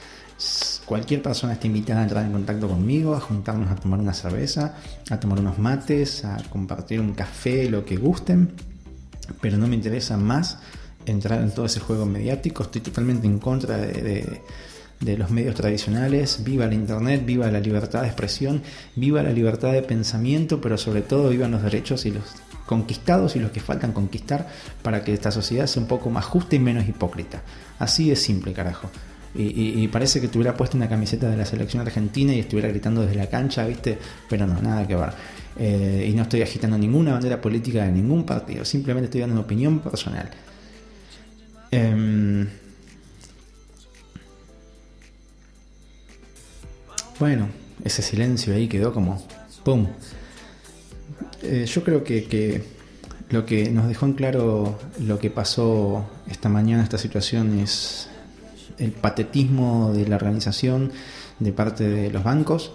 [0.86, 4.74] Cualquier persona está invitada a entrar en contacto conmigo, a juntarnos a tomar una cerveza,
[5.10, 8.52] a tomar unos mates, a compartir un café, lo que gusten,
[9.40, 10.58] pero no me interesa más
[11.06, 14.42] entrar en todo ese juego mediático, estoy totalmente en contra de,
[15.02, 18.62] los medios tradicionales, viva la internet, viva la libertad de expresión,
[18.96, 22.24] viva la libertad de pensamiento, pero sobre todo vivan los derechos y los
[22.66, 24.48] conquistados y los que faltan conquistar
[24.82, 27.42] para que esta sociedad sea un poco más justa y menos hipócrita.
[27.78, 28.90] Así de simple, carajo.
[29.34, 33.16] Y, parece que tuviera puesto una camiseta de la selección argentina y estuviera gritando desde
[33.16, 33.98] la cancha, ¿viste?
[34.28, 35.10] Pero no, nada que ver.
[35.58, 39.42] Eh, y no estoy agitando ninguna bandera política de ningún partido, simplemente estoy dando una
[39.44, 40.30] opinión personal.
[41.70, 42.46] Em,
[47.22, 47.46] bueno,
[47.84, 49.24] ese silencio ahí quedó como
[49.62, 49.86] ¡pum!
[51.44, 52.64] Eh, yo creo que,
[53.30, 58.08] lo que nos dejó en claro lo que pasó esta mañana, esta situación, es
[58.76, 60.90] el patetismo de la organización
[61.38, 62.72] de parte de los bancos.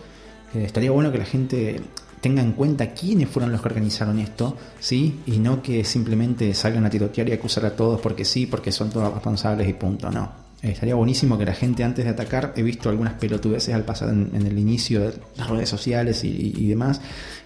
[0.56, 1.82] Eh, estaría bueno que la gente
[2.22, 5.20] tenga en cuenta quiénes fueron los que organizaron esto, ¿sí?
[5.26, 8.92] Y no que simplemente salgan a tirotear y acusar a todos porque sí, porque son
[8.92, 10.47] todos responsables y punto, no.
[10.64, 14.10] Eh, estaría buenísimo que la gente antes de atacar, he visto algunas pelotudeces al pasar
[14.10, 17.00] en, el inicio de las redes sociales y, demás,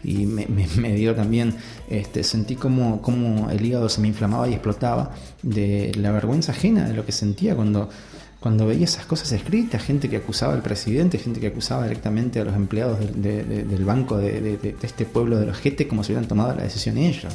[0.04, 1.56] y me, dio también,
[1.90, 5.12] este, sentí como, como el hígado se me inflamaba y explotaba
[5.44, 7.90] de la vergüenza ajena de lo que sentía cuando
[8.42, 12.44] cuando veía esas cosas escritas, gente que acusaba al presidente, gente que acusaba directamente a
[12.44, 16.64] los empleados del banco de, este pueblo de los jetes como si hubieran tomado la
[16.64, 17.32] decisión ellos.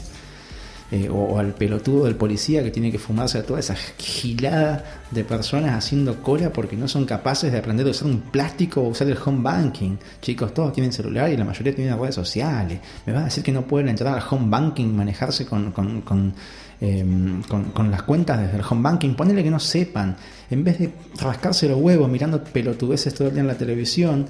[0.93, 5.25] Eh, o, al pelotudo del policía que tiene que fumarse a toda esa gilada de
[5.25, 9.09] personas haciendo cola porque no son capaces de aprender a usar un plástico o usar
[9.09, 9.97] el home banking.
[10.23, 12.79] Chicos, todos tienen celular y la mayoría tienen redes sociales.
[13.05, 16.35] Me vas a decir que no pueden entrar al home banking, manejarse con, con,
[16.81, 17.43] em,
[17.91, 19.15] las cuentas desde el home banking.
[19.17, 20.17] Ponele que no sepan.
[20.51, 24.27] En vez de rascarse los huevos mirando pelotudeces todo el día en la televisión,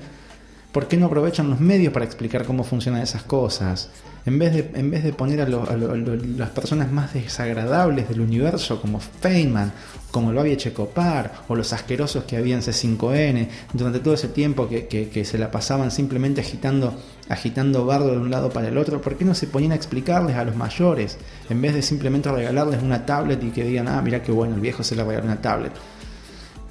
[0.72, 3.90] ¿por qué no aprovechan los medios para explicar cómo funcionan esas cosas?
[4.26, 8.98] En vez de, en vez de poner a, las personas más desagradables del universo, como
[8.98, 9.72] Feynman,
[10.10, 14.68] como el Babi Checopar, o los asquerosos que había en C5N, durante todo ese tiempo
[14.68, 16.98] que, se la pasaban simplemente agitando,
[17.28, 20.34] agitando bardo de un lado para el otro, ¿por qué no se ponían a explicarles
[20.34, 21.18] a los mayores,
[21.48, 24.60] en vez de simplemente regalarles una tablet y que digan, ah, mira qué bueno, el
[24.60, 25.72] viejo se le regaló una tablet?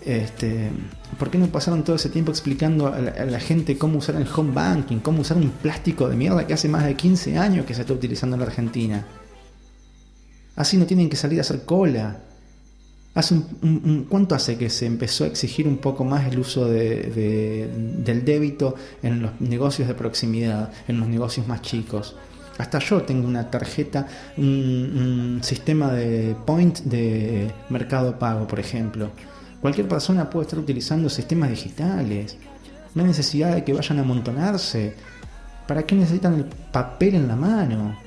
[0.06, 0.70] Este,
[1.18, 4.54] ¿Por qué no pasaron todo ese tiempo explicando a la, gente cómo usar el home
[4.54, 7.82] banking, cómo usar un plástico de mierda que hace más de 15 años que se
[7.82, 9.06] está utilizando en la Argentina?
[10.56, 12.22] Así no tienen que salir a hacer cola.
[13.16, 18.24] Hace un, ¿Cuánto hace que se empezó a exigir un poco más el uso del
[18.26, 22.16] débito en los negocios de proximidad, en los negocios más chicos?
[22.60, 29.10] Hasta yo tengo una tarjeta, un sistema de point de mercado pago, por ejemplo
[29.66, 32.38] Cualquier persona puede estar utilizando sistemas digitales.
[32.94, 34.94] No hay necesidad de que vayan a amontonarse.
[35.68, 37.98] ¿Para qué necesitan el papel en la mano?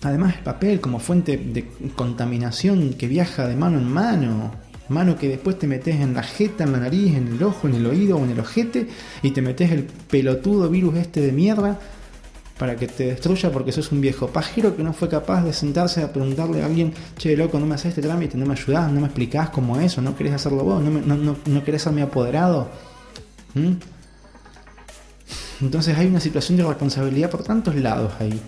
[0.00, 4.52] Además el papel como fuente de contaminación que viaja de mano en mano.
[4.90, 7.74] Mano que después te metes en la jeta, en la nariz, en el ojo, en
[7.74, 8.86] el oído o en el ojete
[9.24, 11.80] y te metes el pelotudo virus este de mierda
[12.62, 16.00] para que te destruya porque sos un viejo pajero que no fue capaz de sentarse
[16.00, 19.00] a preguntarle a alguien, che, loco, no me haces este trámite, no me ayudás, no
[19.00, 22.68] me explicás cómo es, no querés hacerlo vos, no, no, no, querés ser mi apoderado.
[23.54, 23.72] ¿Mm?
[25.60, 28.40] Entonces hay una situación de responsabilidad por tantos lados ahí.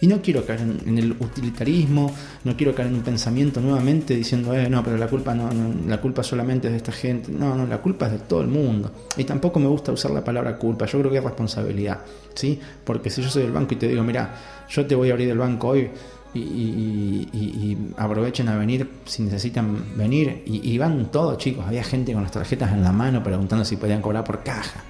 [0.00, 4.54] Y no quiero caer en, el utilitarismo, no quiero caer en un pensamiento nuevamente diciendo,
[4.54, 5.48] eh, no, pero la culpa no,
[5.86, 7.32] la culpa solamente es de esta gente.
[7.32, 8.90] No, no, la culpa es de todo el mundo.
[9.16, 12.00] Y tampoco me gusta usar la palabra culpa, yo creo que es responsabilidad,
[12.34, 12.60] ¿sí?
[12.84, 14.34] Porque si yo soy del banco y te digo, mira,
[14.68, 15.90] yo te voy a abrir el banco hoy
[16.34, 20.42] y, aprovechen a venir si necesitan venir.
[20.46, 21.64] Y, van todos, chicos.
[21.66, 24.84] Había gente con las tarjetas en la mano preguntando si podían cobrar por caja.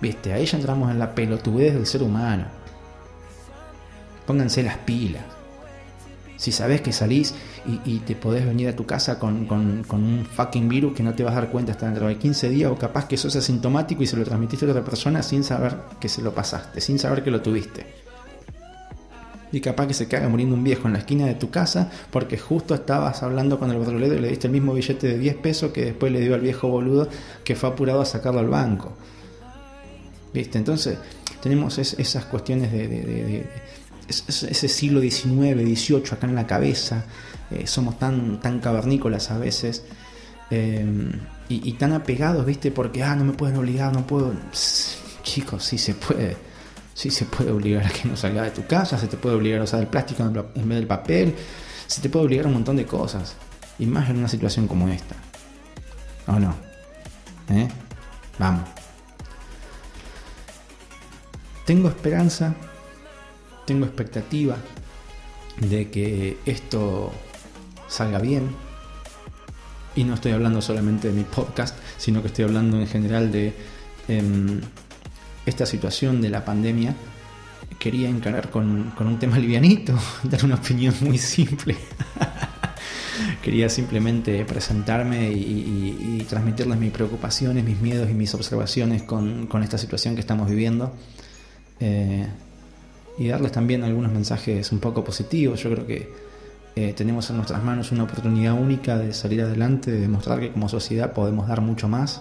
[0.00, 2.44] Viste, ahí ya entramos en la pelotudez del ser humano.
[4.26, 5.22] Pónganse las pilas.
[6.36, 7.34] Si sabes que salís
[7.84, 11.32] y, te podés venir a tu casa con, un fucking virus que no te vas
[11.32, 14.16] a dar cuenta hasta dentro de 15 días o capaz que sos asintomático y se
[14.16, 17.40] lo transmitiste a otra persona sin saber que se lo pasaste, sin saber que lo
[17.40, 17.86] tuviste.
[19.50, 22.36] Y capaz que se caga muriendo un viejo en la esquina de tu casa porque
[22.36, 25.72] justo estabas hablando con el verdulero y le diste el mismo billete de 10 pesos
[25.72, 27.08] que después le dio al viejo boludo
[27.44, 28.92] que fue apurado a sacarlo al banco.
[30.34, 30.58] ¿Viste?
[30.58, 30.98] Entonces
[31.40, 33.46] tenemos esas cuestiones de
[34.08, 37.04] ese siglo XIX, XVIII acá en la cabeza,
[37.50, 39.84] eh, somos tan, tan cavernícolas a veces
[40.50, 40.84] eh,
[41.48, 42.70] y, tan apegados, ¿viste?
[42.70, 44.34] Porque, ah, no me pueden obligar, no puedo.
[45.22, 46.36] chicos, sí se puede.
[46.94, 49.60] Sí se puede obligar a que no salga de tu casa, se te puede obligar
[49.60, 50.32] a usar el plástico en
[50.68, 51.34] vez del papel,
[51.86, 53.36] se te puede obligar a un montón de cosas.
[53.78, 55.14] Y más en una situación como esta.
[56.26, 56.54] ¿O no?
[57.50, 57.68] ¿Eh?
[58.38, 58.68] Vamos.
[61.66, 62.54] Tengo esperanza
[63.66, 64.56] tengo expectativa
[65.60, 67.12] de que esto
[67.88, 68.50] salga bien.
[69.94, 73.54] Y no estoy hablando solamente de mi podcast, sino que estoy hablando en general de
[74.08, 74.60] em,
[75.46, 76.94] esta situación de la pandemia.
[77.78, 81.76] Quería encarar con, un tema livianito, dar una opinión muy simple.
[83.42, 90.14] Quería simplemente presentarme y, transmitirles mis preocupaciones, mis miedos y mis observaciones con, esta situación
[90.14, 90.92] que estamos viviendo.
[91.78, 92.26] Eh,
[93.18, 95.62] y darles también algunos mensajes un poco positivos.
[95.62, 96.12] Yo creo que
[96.76, 100.68] eh, tenemos en nuestras manos una oportunidad única de salir adelante, de demostrar que como
[100.68, 102.20] sociedad podemos dar mucho más.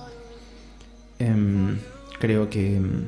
[1.20, 1.78] Em,
[2.20, 2.78] creo que...
[2.78, 3.06] Em,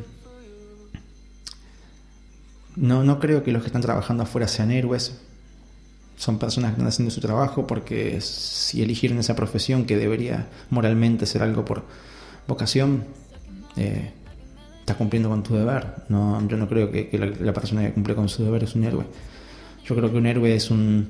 [2.75, 5.21] no, no creo que los que están trabajando afuera sean héroes.
[6.17, 11.25] Son personas que están haciendo su trabajo porque si eligieron esa profesión que debería moralmente
[11.25, 11.85] ser algo por
[12.47, 13.05] vocación,
[13.77, 14.11] eh,
[14.88, 15.85] estás cumpliendo con tu deber.
[16.07, 17.09] No, yo no creo que,
[17.41, 19.05] la, persona que cumple con su deber es un héroe.
[19.83, 21.09] Yo creo que un héroe es un,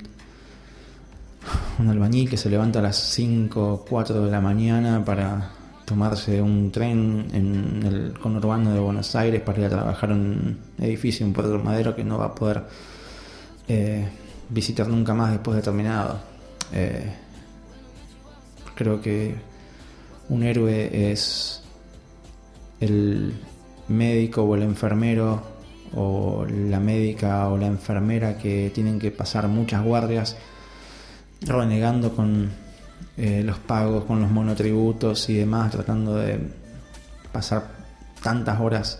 [1.77, 5.51] un albañil que se levanta a las 5 4 de la mañana para
[5.85, 10.57] tomarse un tren en el conurbano de Buenos Aires para ir a trabajar en un
[10.79, 12.63] edificio, un puerto madero que no va a poder
[13.67, 14.09] eh,
[14.49, 16.19] visitar nunca más después de terminado.
[16.73, 17.13] Eh,
[18.73, 19.35] creo que
[20.29, 21.61] un héroe es
[22.79, 23.33] el
[23.89, 25.41] médico o el enfermero
[25.95, 30.37] o la médica o la enfermera que tienen que pasar muchas guardias
[31.41, 32.49] renegando con
[33.15, 36.39] eh, los pagos, con los monotributos y demás, tratando de
[37.31, 37.67] pasar
[38.21, 38.99] tantas horas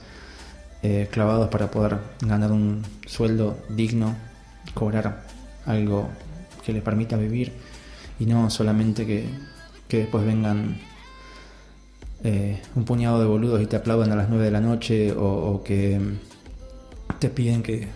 [0.84, 4.16] eh, clavados para poder ganar un sueldo digno,
[4.74, 5.26] cobrar
[5.66, 6.10] algo
[6.64, 7.52] que les permita vivir
[8.20, 9.26] y no solamente que,
[9.88, 10.80] que después vengan
[12.28, 15.64] eh, un puñado de boludos y te aplauden a las 9 de la noche o,
[15.64, 15.98] que
[17.20, 17.88] te piden que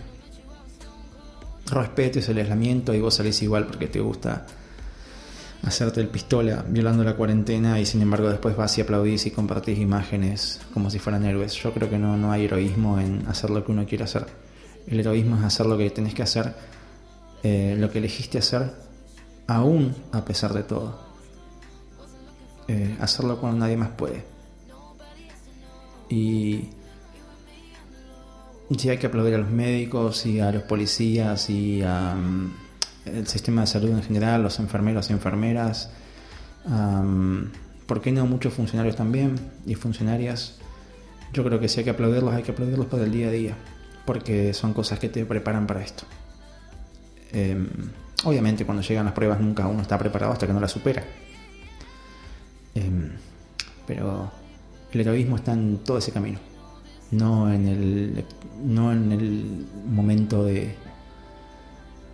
[1.66, 4.46] respetes el aislamiento y vos salís igual porque te gusta
[5.62, 9.78] hacerte el pistola violando la cuarentena y sin embargo después vas y aplaudís y compartís
[9.78, 11.52] imágenes como si fueran héroes.
[11.52, 14.24] Yo creo que no, no hay heroísmo en hacer lo que uno quiere hacer.
[14.86, 16.54] El heroísmo es hacer lo que tenés que hacer,
[17.42, 18.72] eh, lo que elegiste hacer,
[19.46, 21.11] aún a pesar de todo.
[22.68, 24.24] Eh, hacerlo cuando nadie más puede.
[26.08, 26.68] Y
[28.76, 32.52] si hay que aplaudir a los médicos y a los policías y al mm,
[33.26, 35.90] sistema de salud en general, los enfermeros y enfermeras,
[37.86, 39.34] ¿por qué no muchos funcionarios también
[39.66, 40.58] y funcionarias?
[41.32, 43.56] Yo creo que si hay que aplaudirlos, hay que aplaudirlos para el día a día,
[44.04, 46.04] porque son cosas que te preparan para esto.
[47.32, 47.68] Em,
[48.24, 51.02] obviamente cuando llegan las pruebas nunca uno está preparado hasta que no las supera.
[52.74, 53.10] Em,
[53.86, 54.30] pero
[54.92, 56.38] el heroísmo está en todo ese camino,
[57.10, 58.24] no en el,
[58.62, 60.74] no en el momento de,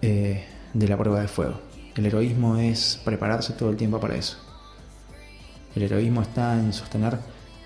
[0.03, 0.45] eh,
[0.75, 1.61] de la prueba de fuego.
[1.97, 4.39] El heroísmo es prepararse todo el tiempo para eso.
[5.75, 7.19] El heroísmo está en sostener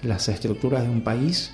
[0.03, 1.53] las estructuras de un país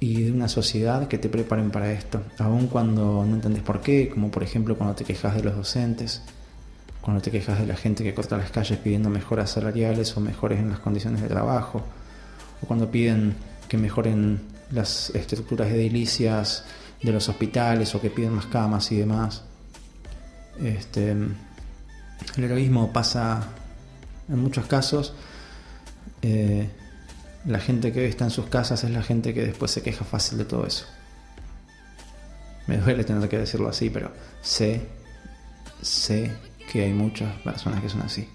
[0.00, 4.08] y de una sociedad que te preparen para esto, aun cuando no entendés por qué,
[4.08, 6.22] como por ejemplo cuando te quejas de los docentes,
[7.02, 10.60] cuando te quejas de la gente que corta las calles pidiendo mejoras salariales o mejores
[10.60, 11.82] en las condiciones de trabajo,
[12.62, 13.34] o cuando piden
[13.68, 14.40] que mejoren
[14.70, 16.64] las estructuras edilicias
[17.02, 19.42] de los hospitales o que piden más camas y demás.
[20.62, 23.48] Este, el heroísmo pasa
[24.28, 25.12] en muchos casos.
[26.22, 26.68] Eh,
[27.46, 30.38] la gente que está en sus casas es la gente que después se queja fácil
[30.38, 30.86] de todo eso.
[32.68, 34.86] Me duele tener que decirlo así, pero sé,
[35.82, 36.30] sé
[36.70, 38.28] que hay muchas personas que son así.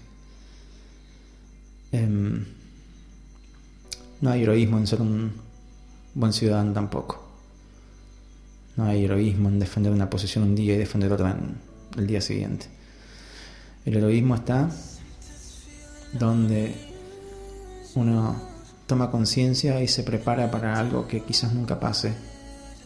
[1.92, 2.44] Em,
[4.20, 5.32] no hay heroísmo en ser un
[6.14, 7.24] buen ciudadano tampoco.
[8.76, 11.36] No hay heroísmo en defender una posición un día y defender otra
[11.96, 12.66] el día siguiente.
[13.84, 14.70] El heroísmo está
[16.12, 16.74] donde
[17.94, 18.40] uno
[18.86, 22.14] toma conciencia y se prepara para algo que quizás nunca pase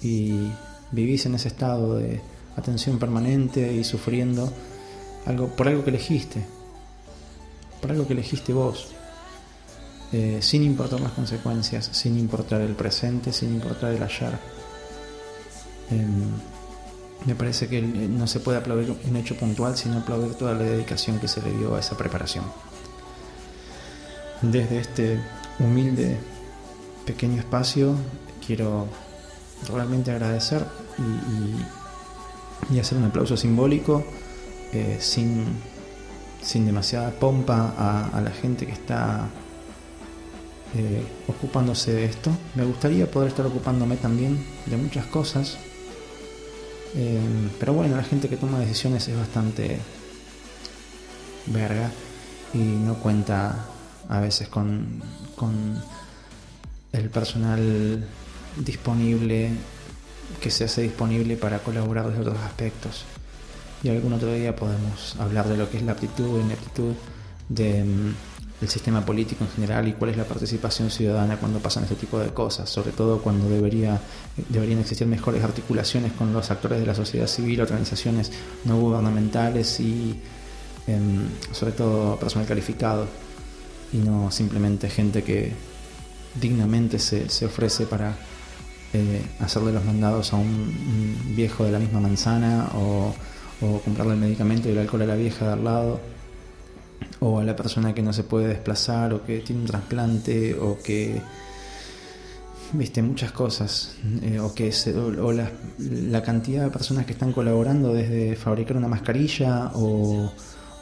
[0.00, 0.50] y
[0.90, 2.20] vivís en ese estado de
[2.56, 4.52] atención permanente y sufriendo
[5.26, 6.44] algo por algo que elegiste,
[7.80, 8.88] por algo que elegiste vos,
[10.12, 14.38] eh, sin importar las consecuencias, sin importar el presente, sin importar el ayer.
[15.90, 16.30] Em,
[17.26, 21.18] me parece que no se puede aplaudir un hecho puntual, sino aplaudir toda la dedicación
[21.18, 22.44] que se le dio a esa preparación.
[24.42, 25.20] Desde este
[25.60, 26.18] humilde
[27.06, 27.94] pequeño espacio
[28.44, 28.88] quiero
[29.72, 30.64] realmente agradecer
[32.70, 34.04] y, hacer un aplauso simbólico
[34.72, 35.46] eh, sin,
[36.42, 37.74] sin, demasiada pompa
[38.12, 39.28] a, la gente que está
[40.74, 42.30] eh, ocupándose de esto.
[42.54, 45.58] Me gustaría poder estar ocupándome también de muchas cosas,
[46.94, 47.20] eh,
[47.60, 49.78] pero bueno, la gente que toma decisiones es bastante
[51.46, 51.90] verga
[52.54, 53.66] y no cuenta
[54.08, 55.02] a veces con,
[55.36, 55.82] con
[56.92, 58.06] el personal
[58.56, 59.50] disponible
[60.40, 63.04] que se hace disponible para colaborar desde otros aspectos.
[63.82, 66.92] Y algún otro día podemos hablar de lo que es la aptitud y ineptitud
[67.48, 71.96] del mm, sistema político en general y cuál es la participación ciudadana cuando pasan este
[71.96, 74.00] tipo de cosas, sobre todo cuando debería,
[74.48, 78.30] deberían existir mejores articulaciones con los actores de la sociedad civil, organizaciones
[78.64, 80.20] no gubernamentales y
[80.86, 83.06] em, sobre todo personal calificado
[83.92, 85.52] y no simplemente gente que
[86.40, 88.16] dignamente se, se ofrece para
[88.94, 93.14] eh, hacerle los mandados a un, viejo de la misma manzana o,
[93.84, 96.00] comprarle el medicamento y el alcohol a la vieja de al lado
[97.20, 100.78] o a la persona que no se puede desplazar o que tiene un trasplante o
[100.82, 101.20] que
[102.72, 104.72] viste muchas cosas eh, o que
[105.20, 110.32] o, la, cantidad de personas que están colaborando desde fabricar una mascarilla o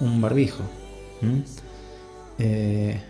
[0.00, 0.62] un barbijo
[2.38, 3.00] eh,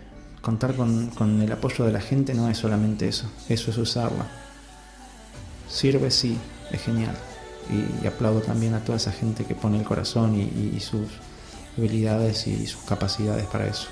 [0.41, 4.41] contar con, con el apoyo de la gente no es solamente eso eso es usarla
[5.71, 6.37] Sirve, sí,
[6.69, 7.15] es genial.
[7.71, 11.07] Y, aplaudo también a toda esa gente que pone el corazón y, sus
[11.77, 13.87] habilidades y sus capacidades para eso.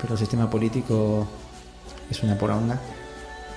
[0.00, 1.26] Pero el sistema político
[2.10, 2.80] es una poronga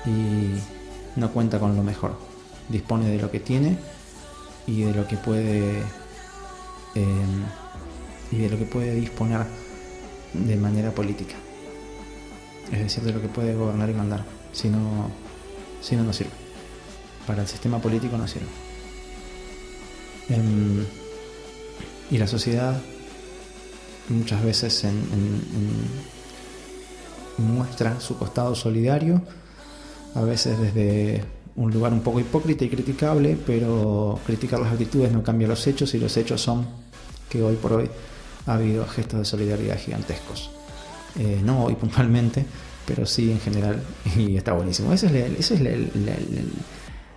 [0.06, 2.18] y no cuenta con lo mejor.
[2.70, 3.78] Dispone de lo que tiene
[4.68, 5.80] y de lo que puede
[6.96, 7.44] em,
[8.32, 9.46] y de lo que puede disponer
[10.34, 11.36] de manera política.
[12.72, 14.24] Es decir, de lo que puede gobernar y mandar.
[14.52, 15.10] Si no,
[15.82, 16.46] si no, no sirve
[17.26, 18.65] para el sistema político no sirve.
[20.30, 20.86] Em,
[22.12, 22.80] y la sociedad
[24.10, 24.86] muchas veces
[27.38, 29.22] muestra su costado solidario,
[30.14, 31.24] a veces desde
[31.56, 35.94] un lugar un poco hipócrita y criticable, pero criticar las actitudes no cambia los hechos
[35.94, 36.66] y los hechos son
[37.30, 37.90] que hoy por hoy
[38.46, 40.52] ha habido gestos de solidaridad gigantescos.
[41.18, 42.46] Eh, no hoy puntualmente,
[42.86, 43.82] pero sí en general
[44.18, 44.94] y está buenísimo.
[44.94, 45.08] Ese
[45.40, 45.90] es, el,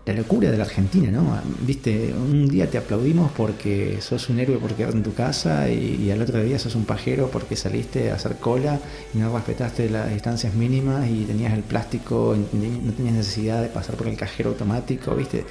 [0.09, 1.39] la locura de la Argentina, ¿no?
[1.61, 6.11] Viste, un día te aplaudimos porque sos un héroe porque quedarte en tu casa y,
[6.11, 8.81] al otro día sos un pajero porque saliste a hacer cola
[9.15, 13.97] y no respetaste las distancias mínimas y tenías el plástico, no tenías necesidad de pasar
[13.97, 15.45] por el cajero automático, ¿viste?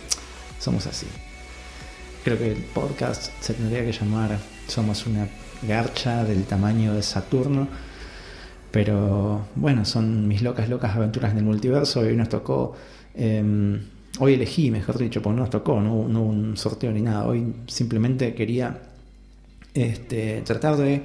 [0.60, 1.06] Somos así.
[2.24, 5.30] Creo que el podcast se tendría que llamar Somos una
[5.62, 7.68] garcha del tamaño de Saturno.
[8.72, 12.76] Pero bueno, son mis locas, locas aventuras en el multiverso hoy nos tocó...
[13.14, 17.28] Em, Hoy elegí, mejor dicho, porque no nos tocó, no, hubo un sorteo ni nada.
[17.28, 18.82] Hoy simplemente quería
[19.74, 21.04] este, tratar de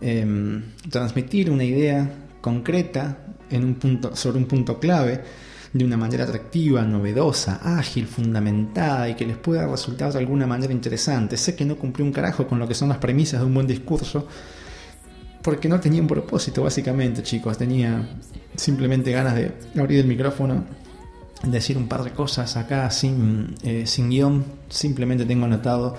[0.00, 3.18] em, transmitir una idea concreta
[3.50, 5.22] en un punto, sobre un punto clave
[5.72, 10.72] de una manera atractiva, novedosa, ágil, fundamentada y que les pueda resultar de alguna manera
[10.72, 11.36] interesante.
[11.36, 13.66] Sé que no cumplí un carajo con lo que son las premisas de un buen
[13.66, 14.26] discurso,
[15.42, 17.56] porque no tenía un propósito, básicamente, chicos.
[17.56, 18.06] Tenía
[18.56, 20.64] simplemente ganas de abrir el micrófono
[21.42, 25.96] decir un par de cosas acá sin, eh, sin guion, simplemente tengo anotado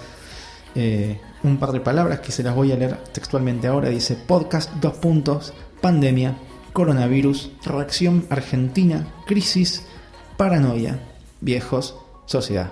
[0.76, 3.90] eh, un par de palabras que se las voy a leer textualmente ahora.
[3.90, 6.38] Dice podcast, dos puntos, pandemia,
[6.74, 9.86] coronavirus, reacción argentina, crisis,
[10.38, 11.00] paranoia,
[11.42, 12.72] viejos, sociedad.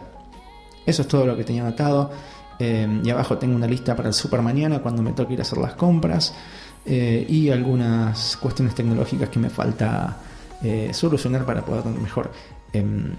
[0.85, 2.11] Eso es todo lo que tenía anotado.
[2.59, 5.43] Eh, y abajo tengo una lista para el super mañana cuando me toque ir a
[5.43, 6.33] hacer las compras
[6.85, 10.17] y algunas cuestiones tecnológicas que me falta
[10.91, 12.31] solucionar para poder tener mejor,
[12.73, 13.13] em,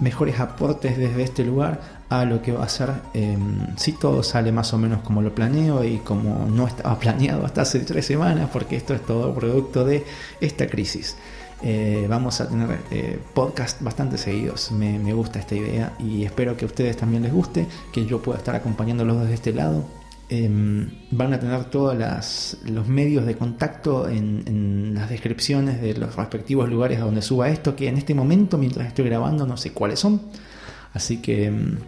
[0.00, 4.52] mejores aportes desde este lugar a lo que va a ser em, si todo sale
[4.52, 8.50] más o menos como lo planeo y como no estaba planeado hasta hace tres semanas,
[8.52, 10.04] porque esto es todo producto de
[10.40, 11.16] esta crisis.
[11.62, 14.70] Eh, vamos a tener eh, podcast bastante seguidos.
[14.72, 18.20] Me, me, gusta esta idea y espero que a ustedes también les guste, que yo
[18.20, 19.84] pueda estar acompañándolos desde este lado.
[20.30, 21.96] Em, van a tener todos
[22.64, 27.88] los medios de contacto en, las descripciones de los respectivos lugares donde suba esto, que
[27.88, 30.22] en este momento, mientras estoy grabando, no sé cuáles son.
[30.92, 31.78] Así que em,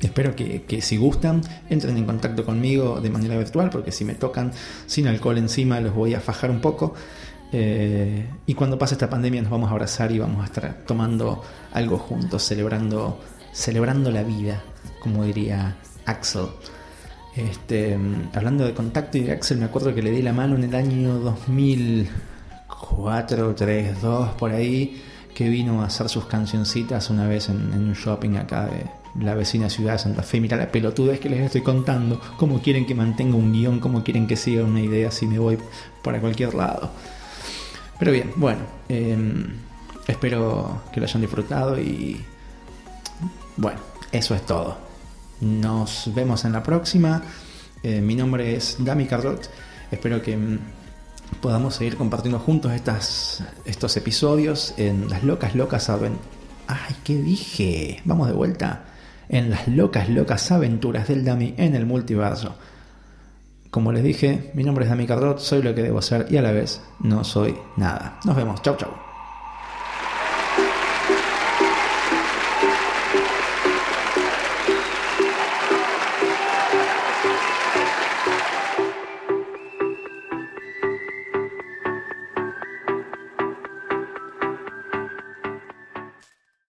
[0.00, 4.14] espero que, que, si gustan, entren en contacto conmigo de manera virtual, porque si me
[4.14, 4.52] tocan
[4.86, 6.94] sin alcohol encima, los voy a fajar un poco.
[7.52, 11.42] Eh, y cuando pase esta pandemia nos vamos a abrazar y vamos a estar tomando
[11.72, 13.20] algo juntos, celebrando,
[13.52, 14.62] celebrando la vida,
[15.00, 16.46] como diría Axel.
[17.36, 17.96] Este,
[18.34, 20.74] hablando de contacto y de Axel, me acuerdo que le di la mano en el
[20.74, 25.00] año 2004, 3, 2, por ahí,
[25.34, 28.86] que vino a hacer sus cancioncitas una vez en, un shopping acá de
[29.24, 30.40] la vecina ciudad de Santa Fe.
[30.40, 34.26] Mira la pelotudez que les estoy contando, cómo quieren que mantenga un guion, cómo quieren
[34.26, 35.56] que siga una idea si me voy
[36.02, 36.90] para cualquier lado.
[37.98, 39.16] Pero bien, bueno, eh,
[40.08, 42.24] espero que lo hayan disfrutado y
[43.56, 43.78] bueno,
[44.10, 44.89] eso es todo.
[45.40, 47.22] Nos vemos en la próxima.
[47.82, 49.48] Eh, mi nombre es Dami Carrot.
[49.90, 50.58] Espero que mm,
[51.40, 56.26] podamos seguir compartiendo juntos estas, estos episodios en las locas, locas aventuras.
[56.66, 58.00] ¡Ay, qué dije!
[58.04, 58.84] Vamos de vuelta.
[59.28, 62.54] En las locas, locas aventuras del Dami en el multiverso.
[63.70, 66.42] Como les dije, mi nombre es Dami Cardot, soy lo que debo ser y a
[66.42, 68.18] la vez no soy nada.
[68.24, 69.09] Nos vemos, chau chau.